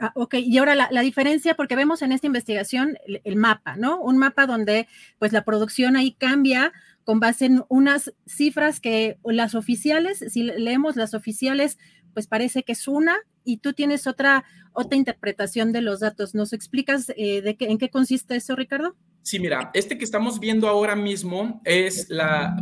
Ah, 0.00 0.12
ok, 0.14 0.34
y 0.34 0.58
ahora 0.58 0.76
la, 0.76 1.00
diferencia, 1.02 1.54
porque 1.54 1.74
vemos 1.74 2.02
en 2.02 2.12
esta 2.12 2.28
investigación 2.28 2.96
el, 3.24 3.36
mapa, 3.36 3.76
¿no? 3.76 4.00
Un 4.00 4.16
mapa 4.16 4.46
donde 4.46 4.86
pues 5.18 5.32
la 5.32 5.44
producción 5.44 5.96
ahí 5.96 6.12
cambia 6.12 6.72
con 7.02 7.18
base 7.18 7.46
en 7.46 7.64
unas 7.68 8.12
cifras 8.24 8.78
que 8.78 9.18
las 9.24 9.56
oficiales, 9.56 10.24
si 10.28 10.44
leemos 10.44 10.94
las 10.94 11.14
oficiales, 11.14 11.78
pues 12.14 12.28
parece 12.28 12.62
que 12.62 12.72
es 12.72 12.86
una 12.86 13.16
y 13.44 13.56
tú 13.56 13.72
tienes 13.72 14.06
otra, 14.06 14.44
otra 14.72 14.96
interpretación 14.96 15.72
de 15.72 15.80
los 15.80 16.00
datos. 16.00 16.34
¿Nos 16.34 16.52
explicas 16.52 17.12
eh, 17.16 17.42
de 17.42 17.56
qué, 17.56 17.66
en 17.66 17.78
qué 17.78 17.90
consiste 17.90 18.36
eso, 18.36 18.54
Ricardo? 18.54 18.94
Sí, 19.22 19.40
mira, 19.40 19.70
este 19.74 19.98
que 19.98 20.04
estamos 20.04 20.38
viendo 20.38 20.68
ahora 20.68 20.94
mismo 20.94 21.60
es 21.64 22.08
la 22.08 22.56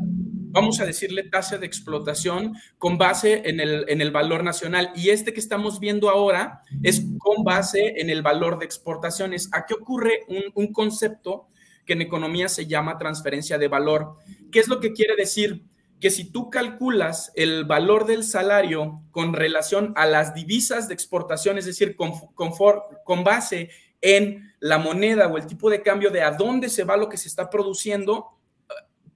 vamos 0.57 0.81
a 0.81 0.87
decirle 0.87 1.25
tasa 1.25 1.59
de 1.59 1.67
explotación 1.67 2.57
con 2.79 2.97
base 2.97 3.43
en 3.45 3.61
el, 3.61 3.85
en 3.89 4.01
el 4.01 4.11
valor 4.11 4.43
nacional. 4.43 4.91
Y 4.97 5.11
este 5.11 5.35
que 5.35 5.41
estamos 5.41 5.81
viendo 5.81 6.09
ahora 6.09 6.63
es 6.83 7.05
con 7.19 7.45
base 7.45 7.95
en 7.99 8.09
el 8.09 8.23
valor 8.23 8.59
de 8.59 8.65
exportaciones. 8.65 9.51
Aquí 9.53 9.75
ocurre 9.75 10.23
un, 10.29 10.45
un 10.55 10.73
concepto 10.73 11.49
que 11.85 11.93
en 11.93 12.01
economía 12.01 12.49
se 12.49 12.67
llama 12.67 12.97
transferencia 12.97 13.59
de 13.59 13.69
valor. 13.69 14.15
¿Qué 14.51 14.61
es 14.61 14.69
lo 14.69 14.81
que 14.81 14.95
quiere 14.95 15.15
decir? 15.15 15.63
Que 16.01 16.11
si 16.11 16.33
tú 16.33 16.49
calculas 16.49 17.33
el 17.35 17.67
valor 17.67 18.07
del 18.07 18.25
salario 18.25 19.03
con 19.11 19.35
relación 19.35 19.93
a 19.95 20.07
las 20.07 20.35
divisas 20.35 20.89
de 20.89 20.95
exportación, 20.95 21.59
es 21.59 21.67
decir, 21.67 21.97
con, 21.97 22.13
con, 22.35 22.53
con 23.05 23.25
base 23.25 23.69
en 24.01 24.55
la 24.61 24.79
moneda 24.79 25.27
o 25.27 25.37
el 25.37 25.47
tipo 25.47 25.69
de 25.69 25.83
cambio 25.83 26.11
de 26.11 26.23
a 26.23 26.31
dónde 26.31 26.71
se 26.71 26.85
va 26.85 26.97
lo 26.97 27.09
que 27.09 27.19
se 27.19 27.29
está 27.29 27.51
produciendo, 27.51 28.36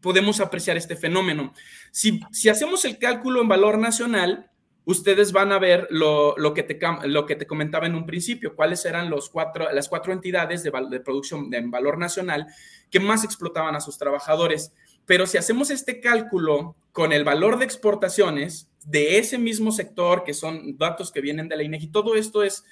podemos 0.01 0.41
apreciar 0.41 0.77
este 0.77 0.97
fenómeno. 0.97 1.53
Si, 1.91 2.21
hacemos 2.49 2.85
el 2.85 2.99
cálculo 2.99 3.41
en 3.41 3.49
valor 3.49 3.79
nacional, 3.79 4.51
ustedes 4.85 5.33
van 5.33 5.53
a 5.53 5.59
ver 5.59 5.87
lo, 5.91 6.35
que, 6.55 6.63
te, 6.63 6.79
lo 7.05 7.27
que 7.27 7.37
te 7.37 7.47
comentaba 7.47 7.87
en 7.87 7.95
un 7.95 8.07
principio, 8.07 8.57
cuáles 8.57 8.85
eran 8.85 9.11
los 9.11 9.31
cuatro, 9.31 9.71
las 9.73 9.89
cuatro 9.89 10.13
entidades 10.13 10.63
de, 10.63 10.73
de 10.91 11.01
producción 11.01 11.53
en 11.53 11.71
valor 11.71 11.99
nacional 11.99 12.47
que 12.91 13.01
más 13.01 13.25
explotaban 13.25 13.77
a 13.77 13.81
sus 13.81 13.99
trabajadores. 13.99 14.73
Pero 15.07 15.27
si 15.27 15.39
hacemos 15.39 15.71
este 15.71 16.01
cálculo 16.01 16.77
con 16.93 17.13
el 17.13 17.25
valor 17.25 17.59
de 17.59 17.65
exportaciones 17.65 18.71
de 18.85 19.19
ese 19.19 19.39
mismo 19.39 19.73
sector, 19.73 20.25
que 20.25 20.35
son 20.35 20.77
datos 20.79 21.13
que 21.13 21.21
vienen 21.21 21.49
de 21.49 21.57
la 21.57 21.63
INEGI, 21.63 21.89
todo 21.89 22.17
esto 22.17 22.43
es, 22.43 22.65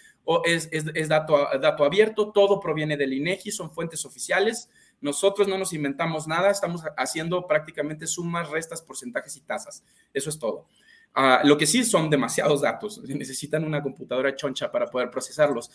es, 0.44 0.68
es, 0.73 1.08
dato, 1.08 1.49
dato 1.61 1.85
abierto, 1.85 2.32
todo 2.32 2.61
proviene 2.61 2.97
del 2.97 3.12
INEGI, 3.12 3.50
son 3.50 3.70
fuentes 3.70 4.04
oficiales, 4.04 4.68
nosotros 5.00 5.49
no 5.49 5.59
nos 5.59 5.73
inventamos 5.73 6.26
nada, 6.26 6.50
estamos 6.50 6.83
haciendo 6.97 7.47
prácticamente 7.47 8.07
sumas, 8.07 8.50
restas, 8.50 8.83
porcentajes 8.83 9.37
y 9.37 9.40
tasas. 9.40 9.85
Eso 10.12 10.31
es 10.31 10.38
todo. 10.38 10.67
Ah, 11.14 11.40
lo 11.45 11.57
que 11.57 11.67
sí 11.67 11.85
son 11.85 12.11
demasiados 12.11 12.62
datos, 12.62 13.00
necesitan 13.09 13.64
una 13.64 13.83
computadora 13.83 14.35
choncha 14.35 14.71
para 14.71 14.87
poder 14.87 15.11
procesarlos, 15.11 15.71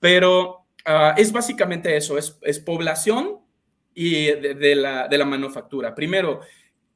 pero 0.00 0.66
ah, 0.84 1.14
es 1.16 1.32
básicamente 1.32 1.96
eso, 1.96 2.18
es, 2.18 2.58
población 2.60 3.38
y 3.94 4.26
de, 4.26 4.74
la, 4.76 5.08
de 5.08 5.18
la 5.18 5.24
manufactura. 5.24 5.94
Primero, 5.94 6.40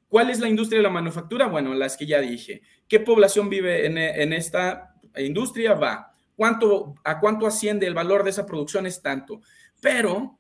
¿cuál 0.09 0.31
es 0.31 0.41
la 0.41 0.49
industria 0.49 0.79
de 0.79 0.85
la 0.85 0.91
manufactura? 0.91 1.47
Bueno, 1.47 1.75
las 1.75 1.97
que 1.97 2.07
ya 2.07 2.21
dije. 2.21 2.62
¿Qué 2.87 3.01
población 3.01 3.49
vive 3.49 3.87
en, 3.87 3.99
en 3.99 4.33
esta 4.33 4.95
industria? 5.17 5.75
Va. 5.75 6.12
¿Cuánto, 6.37 6.95
¿A 7.05 7.19
cuánto 7.19 7.47
asciende 7.47 7.87
el 7.87 7.95
valor 7.95 8.23
de 8.23 8.31
esa 8.31 8.47
producción? 8.47 8.87
Es 8.87 9.03
tanto. 9.03 9.41
Pero 9.81 10.39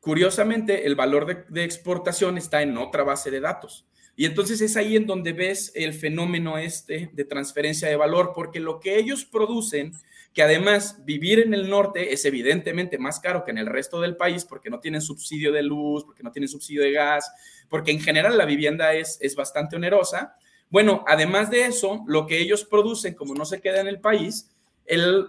Curiosamente, 0.00 0.86
el 0.86 0.96
valor 0.96 1.46
de, 1.48 1.64
exportación 1.64 2.38
está 2.38 2.62
en 2.62 2.78
otra 2.78 3.04
base 3.04 3.30
de 3.30 3.40
datos. 3.40 3.86
Y 4.16 4.24
entonces 4.24 4.60
es 4.62 4.76
ahí 4.76 4.96
en 4.96 5.06
donde 5.06 5.32
ves 5.32 5.72
el 5.74 5.92
fenómeno 5.92 6.58
este 6.58 7.10
de 7.12 7.24
transferencia 7.24 7.88
de 7.88 7.96
valor, 7.96 8.32
porque 8.34 8.60
lo 8.60 8.80
que 8.80 8.98
ellos 8.98 9.24
producen, 9.24 9.92
que 10.32 10.42
además 10.42 11.04
vivir 11.04 11.38
en 11.40 11.52
el 11.52 11.68
norte 11.68 12.12
es 12.12 12.24
evidentemente 12.24 12.98
más 12.98 13.20
caro 13.20 13.44
que 13.44 13.50
en 13.50 13.58
el 13.58 13.66
resto 13.66 14.00
del 14.00 14.16
país, 14.16 14.44
porque 14.44 14.70
no 14.70 14.80
tienen 14.80 15.02
subsidio 15.02 15.52
de 15.52 15.62
luz, 15.62 16.04
porque 16.04 16.22
no 16.22 16.32
tienen 16.32 16.48
subsidio 16.48 16.82
de 16.82 16.92
gas, 16.92 17.30
porque 17.68 17.90
en 17.90 18.00
general 18.00 18.38
la 18.38 18.46
vivienda 18.46 18.94
es, 18.94 19.18
es 19.20 19.36
bastante 19.36 19.76
onerosa. 19.76 20.36
Bueno, 20.70 21.04
además 21.06 21.50
de 21.50 21.66
eso, 21.66 22.04
lo 22.06 22.26
que 22.26 22.38
ellos 22.38 22.64
producen, 22.64 23.14
como 23.14 23.34
no 23.34 23.44
se 23.44 23.60
queda 23.60 23.80
en 23.80 23.88
el 23.88 24.00
país, 24.00 24.50
el 24.86 25.28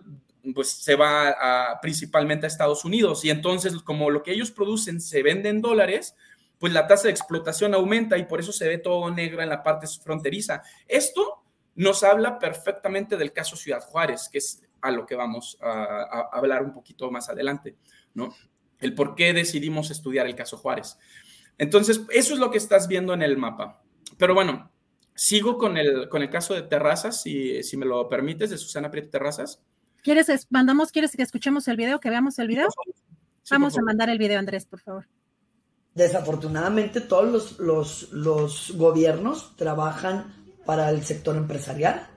pues 0.54 0.70
se 0.70 0.96
va 0.96 1.80
principalmente 1.82 2.46
a 2.46 2.48
Estados 2.48 2.84
Unidos 2.86 3.24
y 3.26 3.30
entonces 3.30 3.74
como 3.84 4.10
lo 4.10 4.24
que 4.24 4.32
ellos 4.32 4.52
producen 4.52 5.00
se 5.00 5.22
vende 5.22 5.50
en 5.50 5.62
dólares, 5.62 6.16
pues 6.58 6.74
la 6.74 6.88
tasa 6.88 7.04
de 7.04 7.12
explotación 7.12 7.74
aumenta 7.74 8.18
y 8.18 8.26
por 8.26 8.40
eso 8.40 8.52
se 8.52 8.68
ve 8.68 8.78
todo 8.78 9.10
negro 9.12 9.42
en 9.42 9.50
la 9.50 9.64
parte 9.64 9.88
fronteriza. 9.88 10.62
Esto 10.88 11.44
nos 11.76 12.04
habla 12.04 12.38
perfectamente 12.38 13.18
del 13.18 13.34
caso 13.34 13.56
Ciudad 13.56 13.82
Juárez, 13.82 14.30
que 14.32 14.38
es 14.38 14.62
a 14.82 14.92
lo 14.92 15.06
que 15.06 15.16
vamos 15.16 15.58
a, 15.62 16.30
hablar 16.32 16.64
un 16.64 16.74
poquito 16.74 17.10
más 17.12 17.30
adelante, 17.30 17.78
¿no? 18.14 18.36
El 18.80 18.94
por 18.96 19.16
qué 19.16 19.34
decidimos 19.34 19.92
estudiar 19.92 20.26
el 20.26 20.36
caso 20.36 20.58
Juárez. 20.58 20.98
Entonces, 21.58 22.02
eso 22.10 22.34
es 22.34 22.40
lo 22.40 22.50
que 22.52 22.58
estás 22.58 22.88
viendo 22.88 23.14
en 23.14 23.22
el 23.22 23.38
mapa. 23.38 23.82
Pero 24.18 24.34
bueno, 24.34 24.72
sigo 25.16 25.58
con 25.58 25.78
el, 25.78 26.10
con 26.10 26.22
el 26.22 26.30
caso 26.30 26.54
de 26.54 26.64
Terrazas, 26.64 27.22
si, 27.22 27.64
si 27.64 27.78
me 27.78 27.86
lo 27.86 28.10
permites, 28.10 28.50
de 28.50 28.58
Susana 28.58 28.90
Prieto 28.90 29.10
Terrazas. 29.10 29.64
¿Quieres, 30.04 30.48
mandamos, 30.50 30.92
quieres 30.92 31.16
que 31.16 31.24
escuchemos 31.24 31.68
el 31.68 31.78
video, 31.78 32.00
que 32.00 32.10
veamos 32.10 32.40
el 32.40 32.48
video? 32.48 32.68
Vamos 33.50 33.78
a 33.78 33.82
mandar 33.82 34.10
el 34.10 34.18
video, 34.18 34.40
Andrés, 34.40 34.66
por 34.66 34.80
favor. 34.80 35.08
Desafortunadamente, 35.94 37.02
todos 37.02 37.30
los, 37.30 37.60
los, 37.60 38.12
los 38.12 38.72
gobiernos 38.76 39.56
trabajan 39.58 40.34
para 40.66 40.90
el 40.90 41.04
sector 41.04 41.36
empresarial. 41.36 42.08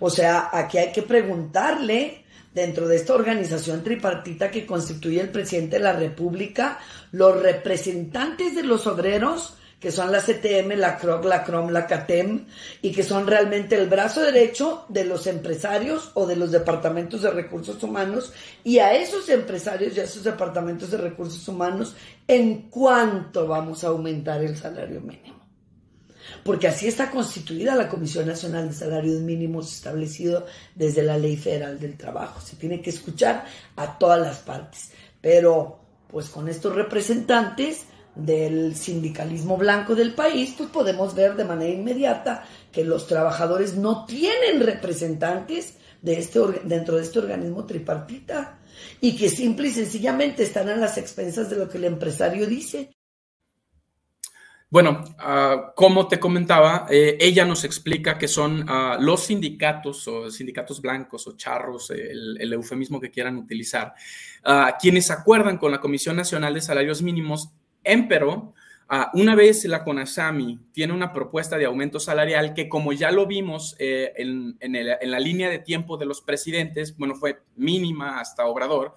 O 0.00 0.10
sea, 0.10 0.50
aquí 0.52 0.78
hay 0.78 0.92
que 0.92 1.02
preguntarle 1.02 2.24
dentro 2.52 2.86
de 2.86 2.96
esta 2.96 3.14
organización 3.14 3.82
tripartita 3.82 4.50
que 4.50 4.66
constituye 4.66 5.20
el 5.20 5.30
presidente 5.30 5.76
de 5.76 5.84
la 5.84 5.92
República, 5.92 6.78
los 7.12 7.40
representantes 7.40 8.54
de 8.54 8.62
los 8.62 8.86
obreros, 8.86 9.56
que 9.84 9.92
son 9.92 10.10
la 10.10 10.22
CTM, 10.22 10.78
la 10.78 10.96
CROC, 10.96 11.26
la 11.26 11.44
CROM, 11.44 11.68
la 11.68 11.86
CATEM, 11.86 12.46
y 12.80 12.90
que 12.90 13.02
son 13.02 13.26
realmente 13.26 13.74
el 13.76 13.86
brazo 13.86 14.22
derecho 14.22 14.86
de 14.88 15.04
los 15.04 15.26
empresarios 15.26 16.10
o 16.14 16.26
de 16.26 16.36
los 16.36 16.50
departamentos 16.50 17.20
de 17.20 17.30
recursos 17.30 17.82
humanos, 17.82 18.32
y 18.64 18.78
a 18.78 18.94
esos 18.94 19.28
empresarios 19.28 19.94
y 19.94 20.00
a 20.00 20.04
esos 20.04 20.24
departamentos 20.24 20.90
de 20.90 20.96
recursos 20.96 21.46
humanos, 21.48 21.94
¿en 22.26 22.70
cuánto 22.70 23.46
vamos 23.46 23.84
a 23.84 23.88
aumentar 23.88 24.42
el 24.42 24.56
salario 24.56 25.02
mínimo? 25.02 25.44
porque 26.42 26.68
así 26.68 26.86
está 26.86 27.10
constituida 27.10 27.74
la 27.74 27.88
Comisión 27.88 28.26
Nacional 28.26 28.68
de 28.68 28.74
Salarios 28.74 29.20
Mínimos 29.20 29.72
establecido 29.72 30.46
desde 30.74 31.02
la 31.02 31.18
Ley 31.18 31.36
Federal 31.36 31.78
del 31.78 31.96
Trabajo. 31.96 32.40
Se 32.40 32.56
tiene 32.56 32.80
que 32.80 32.90
escuchar 32.90 33.44
a 33.76 33.98
todas 33.98 34.20
las 34.20 34.38
partes, 34.38 34.90
pero 35.20 35.80
pues 36.08 36.28
con 36.28 36.48
estos 36.48 36.74
representantes 36.74 37.86
del 38.14 38.74
sindicalismo 38.76 39.56
blanco 39.56 39.94
del 39.94 40.14
país, 40.14 40.54
pues 40.56 40.68
podemos 40.70 41.14
ver 41.14 41.36
de 41.36 41.44
manera 41.44 41.72
inmediata 41.72 42.44
que 42.72 42.84
los 42.84 43.06
trabajadores 43.06 43.76
no 43.76 44.04
tienen 44.04 44.60
representantes 44.60 45.76
de 46.02 46.18
este, 46.18 46.40
dentro 46.64 46.96
de 46.96 47.02
este 47.02 47.18
organismo 47.18 47.64
tripartita 47.64 48.58
y 49.00 49.16
que 49.16 49.28
simple 49.28 49.68
y 49.68 49.72
sencillamente 49.72 50.42
están 50.42 50.68
a 50.68 50.76
las 50.76 50.98
expensas 50.98 51.50
de 51.50 51.56
lo 51.56 51.68
que 51.68 51.78
el 51.78 51.84
empresario 51.84 52.46
dice. 52.46 52.94
Bueno, 54.74 55.04
ah, 55.18 55.72
como 55.76 56.08
te 56.08 56.18
comentaba, 56.18 56.86
eh, 56.90 57.16
ella 57.20 57.44
nos 57.44 57.62
explica 57.62 58.18
que 58.18 58.26
son 58.26 58.64
ah, 58.68 58.98
los 59.00 59.26
sindicatos 59.26 60.08
o 60.08 60.28
sindicatos 60.32 60.80
blancos 60.82 61.28
o 61.28 61.36
charros, 61.36 61.90
el, 61.90 62.52
eufemismo 62.52 63.00
que 63.00 63.12
quieran 63.12 63.36
utilizar, 63.36 63.94
ah, 64.42 64.76
quienes 64.80 65.12
acuerdan 65.12 65.58
con 65.58 65.70
la 65.70 65.80
Comisión 65.80 66.16
Nacional 66.16 66.54
de 66.54 66.60
Salarios 66.60 67.02
Mínimos, 67.02 67.52
pero 68.08 68.54
una 69.14 69.34
vez 69.34 69.64
la 69.64 69.82
CONASAMI 69.82 70.68
tiene 70.72 70.92
una 70.92 71.12
propuesta 71.12 71.56
de 71.56 71.64
aumento 71.64 71.98
salarial 71.98 72.54
que, 72.54 72.68
como 72.68 72.92
ya 72.92 73.10
lo 73.10 73.26
vimos 73.26 73.76
eh, 73.78 74.12
en, 74.16 74.58
la 74.60 75.20
línea 75.20 75.48
de 75.48 75.58
tiempo 75.58 75.96
de 75.96 76.06
los 76.06 76.20
presidentes, 76.20 76.96
bueno, 76.96 77.14
fue 77.14 77.42
mínima 77.56 78.20
hasta 78.20 78.44
Obrador, 78.46 78.94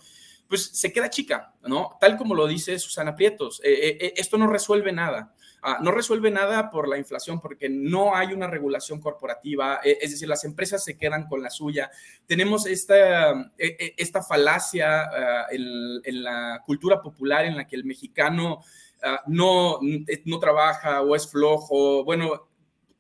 pues 0.48 0.66
se 0.66 0.92
queda 0.92 1.10
chica, 1.10 1.54
¿no? 1.64 1.98
Tal 2.00 2.18
como 2.18 2.36
lo 2.36 2.48
dice 2.48 2.80
Susana 2.80 3.16
Prietos, 3.16 3.62
eh, 3.64 4.14
esto 4.18 4.38
no 4.38 4.48
resuelve 4.48 4.92
nada. 4.92 5.34
Ah, 5.70 5.80
no 5.82 5.92
resuelve 5.92 6.32
nada 6.32 6.70
por 6.70 6.88
la 6.88 6.98
inflación 6.98 7.42
porque 7.42 7.68
no 7.68 8.16
hay 8.16 8.32
una 8.32 8.48
regulación 8.48 9.02
corporativa, 9.02 9.82
eh, 9.84 9.98
es 10.00 10.12
decir, 10.12 10.30
las 10.30 10.46
empresas 10.46 10.82
se 10.82 10.98
quedan 10.98 11.28
con 11.28 11.44
la 11.44 11.50
suya. 11.50 11.92
Tenemos 12.26 12.66
esta, 12.66 13.32
eh, 13.58 13.76
eh, 13.78 13.94
esta 13.98 14.24
falacia 14.24 15.02
ah, 15.02 15.48
en, 15.52 16.24
la 16.24 16.64
cultura 16.66 17.02
popular 17.02 17.44
en 17.44 17.58
la 17.58 17.68
que 17.68 17.76
el 17.76 17.84
mexicano 17.84 18.64
ah, 19.04 19.24
no, 19.28 19.82
no 20.24 20.40
trabaja 20.40 21.02
o 21.02 21.18
es 21.18 21.30
flojo. 21.30 22.06
Bueno, 22.06 22.47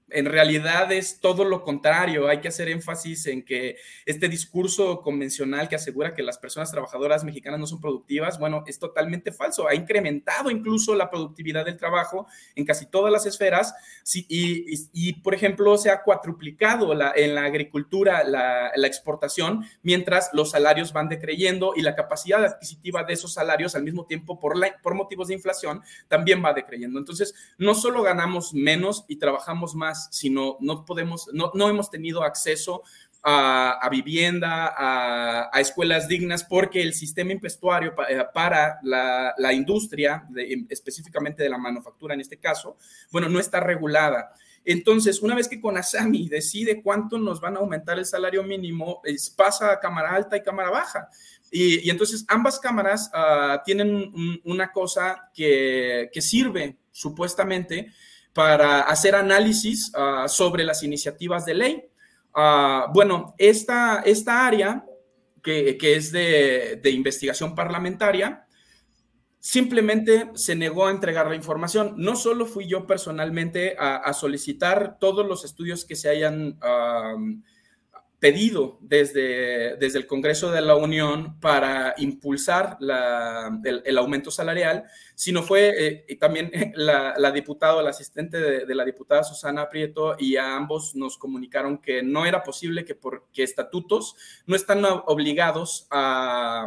en 0.10 0.26
realidad 0.26 0.92
es 0.92 1.20
todo 1.20 1.44
lo 1.44 1.64
contrario. 1.64 2.28
Hay 2.28 2.40
que 2.40 2.48
hacer 2.48 2.70
énfasis 2.70 3.28
en 3.28 3.44
que 3.44 3.78
este 4.06 4.30
discurso 4.30 5.02
convencional 5.02 5.68
que 5.68 5.76
asegura 5.76 6.14
que 6.14 6.24
las 6.24 6.38
personas 6.38 6.72
trabajadoras 6.72 7.24
mexicanas 7.24 7.60
no 7.60 7.68
son 7.68 7.82
productivas, 7.82 8.40
bueno, 8.40 8.64
es 8.68 8.80
totalmente 8.80 9.32
falso. 9.32 9.68
Ha 9.68 9.76
incrementado 9.76 10.50
incluso 10.50 10.96
la 10.96 11.10
productividad 11.10 11.66
del 11.66 11.78
trabajo 11.78 12.28
en 12.56 12.66
casi 12.66 12.86
todas 12.86 13.12
las 13.12 13.26
esferas 13.26 13.74
y, 14.14 15.14
por 15.22 15.34
ejemplo, 15.34 15.78
se 15.78 15.90
ha 15.90 16.04
cuatruplicado 16.04 16.94
en 17.16 17.36
la 17.36 17.44
agricultura 17.44 18.24
la, 18.24 18.72
exportación, 18.88 19.66
mientras 19.82 20.30
los 20.32 20.52
salarios 20.52 20.94
van 20.94 21.10
decreyendo 21.10 21.74
y 21.76 21.82
la 21.82 21.94
capacidad 21.94 22.44
adquisitiva 22.44 23.04
de 23.04 23.14
esos 23.14 23.34
salarios 23.34 23.76
al 23.76 23.84
mismo 23.84 24.06
tiempo 24.06 24.40
por, 24.40 24.56
por 24.82 24.94
motivos 24.94 25.28
de 25.28 25.34
inflación 25.34 25.82
también 26.08 26.44
va 26.44 26.54
decreyendo. 26.54 26.98
Entonces, 27.00 27.36
no 27.58 27.76
solo 27.76 28.02
ganamos 28.02 28.54
menos 28.54 29.04
y 29.10 29.18
trabajamos 29.18 29.76
más, 29.76 29.97
sino 30.12 30.58
no 30.60 30.86
podemos, 30.86 31.30
no, 31.34 31.52
no 31.54 31.70
hemos 31.70 31.90
tenido 31.90 32.24
acceso 32.24 32.84
a, 33.24 33.90
vivienda, 33.92 34.74
a, 34.78 35.60
escuelas 35.60 36.08
dignas, 36.08 36.44
porque 36.44 36.82
el 36.82 36.94
sistema 36.94 37.34
impuestuario 37.34 37.94
eh, 38.08 38.24
para 38.34 38.80
la, 38.84 39.54
industria, 39.54 40.26
específicamente 40.70 41.44
de 41.44 41.50
la 41.50 41.58
manufactura 41.58 42.14
en 42.14 42.22
este 42.22 42.38
caso, 42.38 42.78
bueno, 43.12 43.28
no 43.28 43.40
está 43.40 43.60
regulada. 43.60 44.34
Entonces, 44.64 45.22
una 45.22 45.36
vez 45.36 45.48
que 45.48 45.62
Conasami 45.62 46.28
decide 46.28 46.82
cuánto 46.82 47.18
nos 47.18 47.40
van 47.40 47.56
a 47.56 47.60
aumentar 47.60 47.98
el 47.98 48.06
salario 48.06 48.44
mínimo, 48.44 49.02
pasa 49.36 49.72
a 49.72 49.80
cámara 49.80 50.14
alta 50.14 50.38
y 50.38 50.44
cámara 50.44 50.70
baja. 50.70 51.10
Y, 51.52 51.90
entonces 51.90 52.26
ambas 52.28 52.60
cámaras 52.60 53.10
ah, 53.14 53.62
tienen 53.66 54.12
una 54.44 54.72
cosa 54.72 55.32
que, 55.34 56.10
que 56.12 56.22
sirve 56.22 56.78
supuestamente 56.92 57.94
para 58.38 58.82
hacer 58.82 59.16
análisis 59.16 59.92
ah, 59.96 60.28
sobre 60.28 60.64
las 60.64 60.84
iniciativas 60.84 61.44
de 61.44 61.56
ley. 61.56 61.84
Ah, 62.36 62.86
bueno, 62.94 63.34
esta, 63.40 64.04
esta 64.06 64.46
área, 64.46 64.86
que, 65.42 65.76
es 65.82 66.12
de, 66.12 66.80
investigación 66.84 67.56
parlamentaria, 67.56 68.46
simplemente 69.40 70.30
se 70.36 70.56
negó 70.56 70.86
a 70.86 70.92
entregar 70.92 71.28
la 71.28 71.36
información. 71.36 71.96
No 71.98 72.16
solo 72.16 72.46
fui 72.46 72.68
yo 72.68 72.86
personalmente 72.86 73.76
a, 73.80 74.14
solicitar 74.14 75.00
todos 75.00 75.26
los 75.26 75.44
estudios 75.44 75.84
que 75.84 75.96
se 75.96 76.08
hayan 76.10 76.60
pedido 78.20 78.80
desde, 78.82 79.78
desde 79.78 80.00
el 80.00 80.08
Congreso 80.08 80.52
de 80.52 80.62
la 80.62 80.76
Unión 80.76 81.40
para 81.40 81.94
impulsar 81.98 82.78
el, 82.82 83.98
aumento 83.98 84.32
salarial, 84.32 84.86
sino 85.14 85.44
fue 85.44 86.06
eh, 86.10 86.16
también 86.20 86.52
la, 86.76 87.14
la, 87.18 87.32
diputada, 87.32 87.82
la 87.84 87.92
asistente 87.92 88.66
de, 88.66 88.76
la 88.76 88.86
diputada 88.86 89.24
Susana 89.24 89.70
Prieto, 89.70 90.16
y 90.18 90.36
a 90.36 90.56
ambos 90.56 90.96
nos 90.96 91.18
comunicaron 91.18 91.78
que 91.78 92.02
no 92.02 92.26
era 92.26 92.44
posible 92.44 92.86
que 92.86 92.96
porque 92.96 93.44
estatutos 93.44 94.16
no 94.48 94.56
están 94.56 94.84
obligados 95.06 95.88
a, 95.92 96.66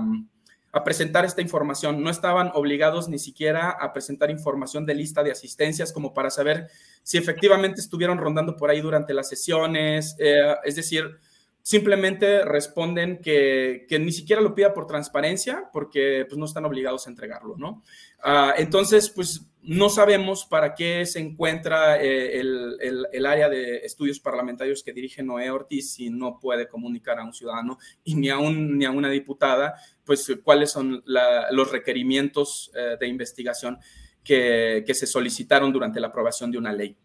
presentar 0.85 1.25
esta 1.25 1.43
información, 1.43 2.01
no 2.01 2.11
estaban 2.11 2.53
obligados 2.55 3.09
ni 3.09 3.19
siquiera 3.19 3.71
a 3.71 3.93
presentar 3.93 4.31
información 4.31 4.87
de 4.87 4.95
lista 4.95 5.25
de 5.25 5.33
asistencias 5.33 5.93
como 5.93 6.15
para 6.15 6.31
saber 6.31 6.69
si 7.03 7.19
efectivamente 7.19 7.81
estuvieron 7.81 8.19
rondando 8.19 8.57
por 8.57 8.71
ahí 8.71 8.81
durante 8.81 9.13
las 9.13 9.29
sesiones, 9.29 10.15
eh, 10.21 10.55
es 10.63 10.77
decir, 10.77 11.19
simplemente 11.63 12.45
responden 12.45 13.21
que, 13.21 13.87
ni 14.01 14.13
siquiera 14.13 14.43
lo 14.43 14.55
pida 14.55 14.73
por 14.73 14.87
transparencia 14.87 15.71
porque 15.73 16.25
pues, 16.29 16.39
no 16.39 16.45
están 16.45 16.65
obligados 16.65 17.07
a 17.07 17.11
entregarlo, 17.11 17.57
¿no? 17.57 17.83
Ah, 18.23 18.55
entonces, 18.57 19.11
pues 19.11 19.47
no 19.63 19.91
sabemos 19.91 20.47
para 20.47 20.75
qué 20.75 21.05
se 21.05 21.21
encuentra 21.21 22.03
eh, 22.03 22.41
el, 22.41 23.27
área 23.27 23.49
de 23.49 23.79
estudios 23.79 24.19
parlamentarios 24.19 24.83
que 24.83 24.93
dirige 24.93 25.23
Noé 25.23 25.51
Ortiz 25.51 25.93
si 25.93 26.11
no 26.11 26.39
puede 26.41 26.67
comunicar 26.67 27.19
a 27.19 27.25
un 27.25 27.35
ciudadano 27.35 27.79
y 28.03 28.15
ni 28.15 28.31
a, 28.31 28.39
ni 28.39 28.85
a 28.85 28.91
una 28.91 29.11
diputada, 29.11 29.75
pues 30.05 30.33
cuáles 30.43 30.71
son 30.71 31.03
los 31.05 31.71
requerimientos 31.71 32.71
eh, 32.75 32.97
de 32.99 33.07
investigación 33.07 33.79
que 34.23 34.95
se 34.95 35.07
solicitaron 35.07 35.73
durante 35.73 35.99
la 35.99 36.07
aprobación 36.07 36.53
de 36.53 36.59
una 36.59 36.73
ley. 36.73 36.97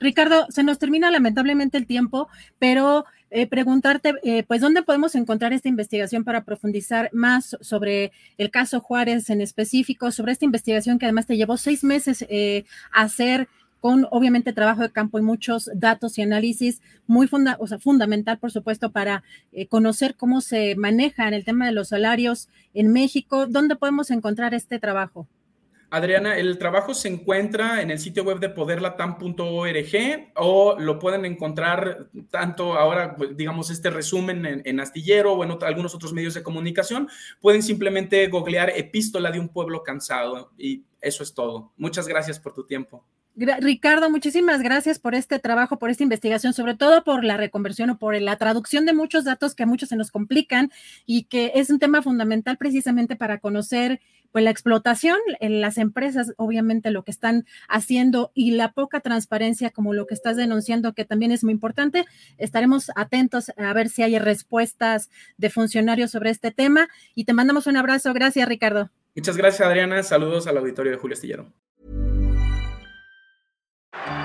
Ricardo, 0.00 0.46
se 0.50 0.62
nos 0.62 0.78
termina 0.78 1.10
lamentablemente 1.10 1.78
el 1.78 1.86
tiempo, 1.86 2.28
pero 2.58 3.04
eh, 3.30 3.46
preguntarte, 3.46 4.14
eh, 4.22 4.44
pues, 4.44 4.60
¿dónde 4.60 4.82
podemos 4.82 5.14
encontrar 5.14 5.52
esta 5.52 5.68
investigación 5.68 6.24
para 6.24 6.44
profundizar 6.44 7.10
más 7.12 7.56
sobre 7.60 8.12
el 8.38 8.50
caso 8.50 8.80
Juárez 8.80 9.28
en 9.30 9.40
específico, 9.40 10.10
sobre 10.10 10.32
esta 10.32 10.44
investigación 10.44 10.98
que 10.98 11.06
además 11.06 11.26
te 11.26 11.36
llevó 11.36 11.56
seis 11.56 11.84
meses 11.84 12.24
eh, 12.28 12.64
hacer? 12.92 13.48
con 13.80 14.06
obviamente 14.10 14.54
trabajo 14.54 14.80
de 14.80 14.90
campo 14.90 15.18
y 15.18 15.22
muchos 15.22 15.68
datos 15.74 16.16
y 16.16 16.22
análisis 16.22 16.80
muy 17.06 17.26
funda 17.26 17.58
o 17.60 17.66
sea, 17.66 17.78
fundamental, 17.78 18.38
por 18.38 18.50
supuesto, 18.50 18.92
para 18.92 19.22
conocer 19.68 20.14
cómo 20.14 20.40
se 20.40 20.74
maneja 20.74 21.28
en 21.28 21.34
el 21.34 21.44
tema 21.44 21.66
de 21.66 21.72
los 21.72 21.88
salarios 21.88 22.48
en 22.72 22.94
México. 22.94 23.46
¿Dónde 23.46 23.76
podemos 23.76 24.10
encontrar 24.10 24.54
este 24.54 24.78
trabajo? 24.78 25.26
Adriana, 25.94 26.36
el 26.36 26.58
trabajo 26.58 26.92
se 26.92 27.06
encuentra 27.06 27.80
en 27.80 27.90
el 27.92 28.00
sitio 28.00 28.24
web 28.24 28.40
de 28.40 28.48
poderlatam.org 28.48 30.32
o 30.34 30.76
lo 30.76 30.98
pueden 30.98 31.24
encontrar 31.24 32.08
tanto 32.30 32.74
ahora, 32.74 33.16
digamos, 33.36 33.70
este 33.70 33.90
resumen 33.90 34.62
en, 34.64 34.80
Astillero 34.80 35.34
o 35.34 35.44
en 35.44 35.52
algunos 35.62 35.94
otros 35.94 36.12
medios 36.12 36.34
de 36.34 36.42
comunicación. 36.42 37.08
Pueden 37.40 37.62
simplemente 37.62 38.26
googlear 38.26 38.70
Epístola 38.70 39.30
de 39.30 39.38
un 39.38 39.48
pueblo 39.48 39.84
cansado 39.84 40.50
y 40.58 40.82
eso 41.00 41.22
es 41.22 41.32
todo. 41.32 41.72
Muchas 41.76 42.08
gracias 42.08 42.40
por 42.40 42.54
tu 42.54 42.66
tiempo. 42.66 43.04
Ricardo, 43.36 44.10
muchísimas 44.10 44.62
gracias 44.62 45.00
por 45.00 45.16
este 45.16 45.40
trabajo, 45.40 45.78
por 45.78 45.90
esta 45.90 46.04
investigación, 46.04 46.52
sobre 46.52 46.76
todo 46.76 47.02
por 47.02 47.24
la 47.24 47.36
reconversión 47.36 47.90
o 47.90 47.98
por 47.98 48.20
la 48.20 48.36
traducción 48.36 48.86
de 48.86 48.92
muchos 48.92 49.24
datos 49.24 49.56
que 49.56 49.64
a 49.64 49.66
muchos 49.66 49.88
se 49.88 49.96
nos 49.96 50.12
complican 50.12 50.70
y 51.04 51.24
que 51.24 51.50
es 51.56 51.68
un 51.68 51.80
tema 51.80 52.00
fundamental 52.00 52.56
precisamente 52.58 53.16
para 53.16 53.38
conocer 53.38 54.00
pues 54.30 54.44
la 54.44 54.50
explotación 54.50 55.18
en 55.40 55.60
las 55.60 55.78
empresas, 55.78 56.32
obviamente 56.36 56.92
lo 56.92 57.02
que 57.02 57.10
están 57.10 57.44
haciendo 57.68 58.30
y 58.34 58.52
la 58.52 58.72
poca 58.72 59.00
transparencia 59.00 59.70
como 59.70 59.94
lo 59.94 60.06
que 60.06 60.14
estás 60.14 60.36
denunciando, 60.36 60.92
que 60.92 61.04
también 61.04 61.32
es 61.32 61.42
muy 61.42 61.52
importante. 61.52 62.04
Estaremos 62.38 62.90
atentos 62.94 63.52
a 63.56 63.72
ver 63.72 63.88
si 63.88 64.02
hay 64.02 64.18
respuestas 64.18 65.10
de 65.38 65.50
funcionarios 65.50 66.12
sobre 66.12 66.30
este 66.30 66.52
tema 66.52 66.88
y 67.16 67.24
te 67.24 67.32
mandamos 67.32 67.66
un 67.66 67.76
abrazo. 67.76 68.12
Gracias, 68.12 68.48
Ricardo. 68.48 68.90
Muchas 69.16 69.36
gracias, 69.36 69.66
Adriana. 69.66 70.02
Saludos 70.02 70.46
al 70.46 70.58
auditorio 70.58 70.92
de 70.92 70.98
Julio 70.98 71.14
Astillero. 71.14 71.63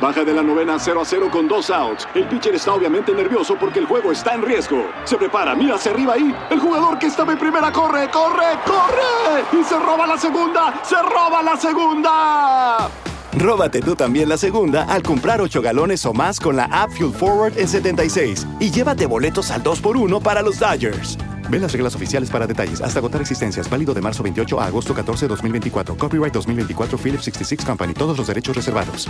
Baja 0.01 0.23
de 0.23 0.33
la 0.33 0.41
novena 0.41 0.79
0 0.79 1.01
a 1.01 1.05
0 1.05 1.29
con 1.29 1.47
dos 1.47 1.69
outs. 1.69 2.07
El 2.15 2.25
pitcher 2.27 2.55
está 2.55 2.73
obviamente 2.73 3.13
nervioso 3.13 3.57
porque 3.59 3.79
el 3.79 3.85
juego 3.85 4.13
está 4.13 4.33
en 4.33 4.41
riesgo. 4.41 4.85
Se 5.03 5.17
prepara, 5.17 5.53
mira 5.55 5.75
hacia 5.75 5.91
arriba 5.91 6.13
ahí. 6.13 6.33
El 6.49 6.59
jugador 6.59 6.97
que 6.97 7.07
estaba 7.07 7.33
en 7.33 7.39
primera 7.39 7.71
corre, 7.71 8.09
corre, 8.09 8.57
corre. 8.65 9.59
Y 9.59 9.63
se 9.63 9.77
roba 9.77 10.07
la 10.07 10.17
segunda, 10.17 10.81
se 10.83 10.95
roba 11.01 11.43
la 11.43 11.57
segunda. 11.57 12.89
Róbate 13.33 13.81
tú 13.81 13.95
también 13.95 14.29
la 14.29 14.37
segunda 14.37 14.83
al 14.83 15.03
comprar 15.03 15.41
8 15.41 15.61
galones 15.61 16.05
o 16.05 16.13
más 16.13 16.39
con 16.39 16.55
la 16.55 16.65
app 16.65 16.91
Fuel 16.91 17.13
Forward 17.13 17.57
en 17.57 17.67
76 17.67 18.47
y 18.59 18.71
llévate 18.71 19.05
boletos 19.05 19.51
al 19.51 19.63
2x1 19.63 20.21
para 20.21 20.41
los 20.41 20.59
Dodgers. 20.59 21.17
Ve 21.49 21.59
las 21.59 21.73
reglas 21.73 21.95
oficiales 21.95 22.29
para 22.29 22.47
detalles. 22.47 22.79
Hasta 22.79 22.99
agotar 22.99 23.19
existencias. 23.19 23.69
Válido 23.69 23.93
de 23.93 24.01
marzo 24.01 24.23
28 24.23 24.61
a 24.61 24.65
agosto 24.67 24.93
14, 24.93 25.27
2024. 25.27 25.97
Copyright 25.97 26.33
2024 26.33 26.97
Philips 26.97 27.25
66 27.25 27.65
Company. 27.65 27.93
Todos 27.93 28.17
los 28.17 28.27
derechos 28.27 28.55
reservados. 28.55 29.09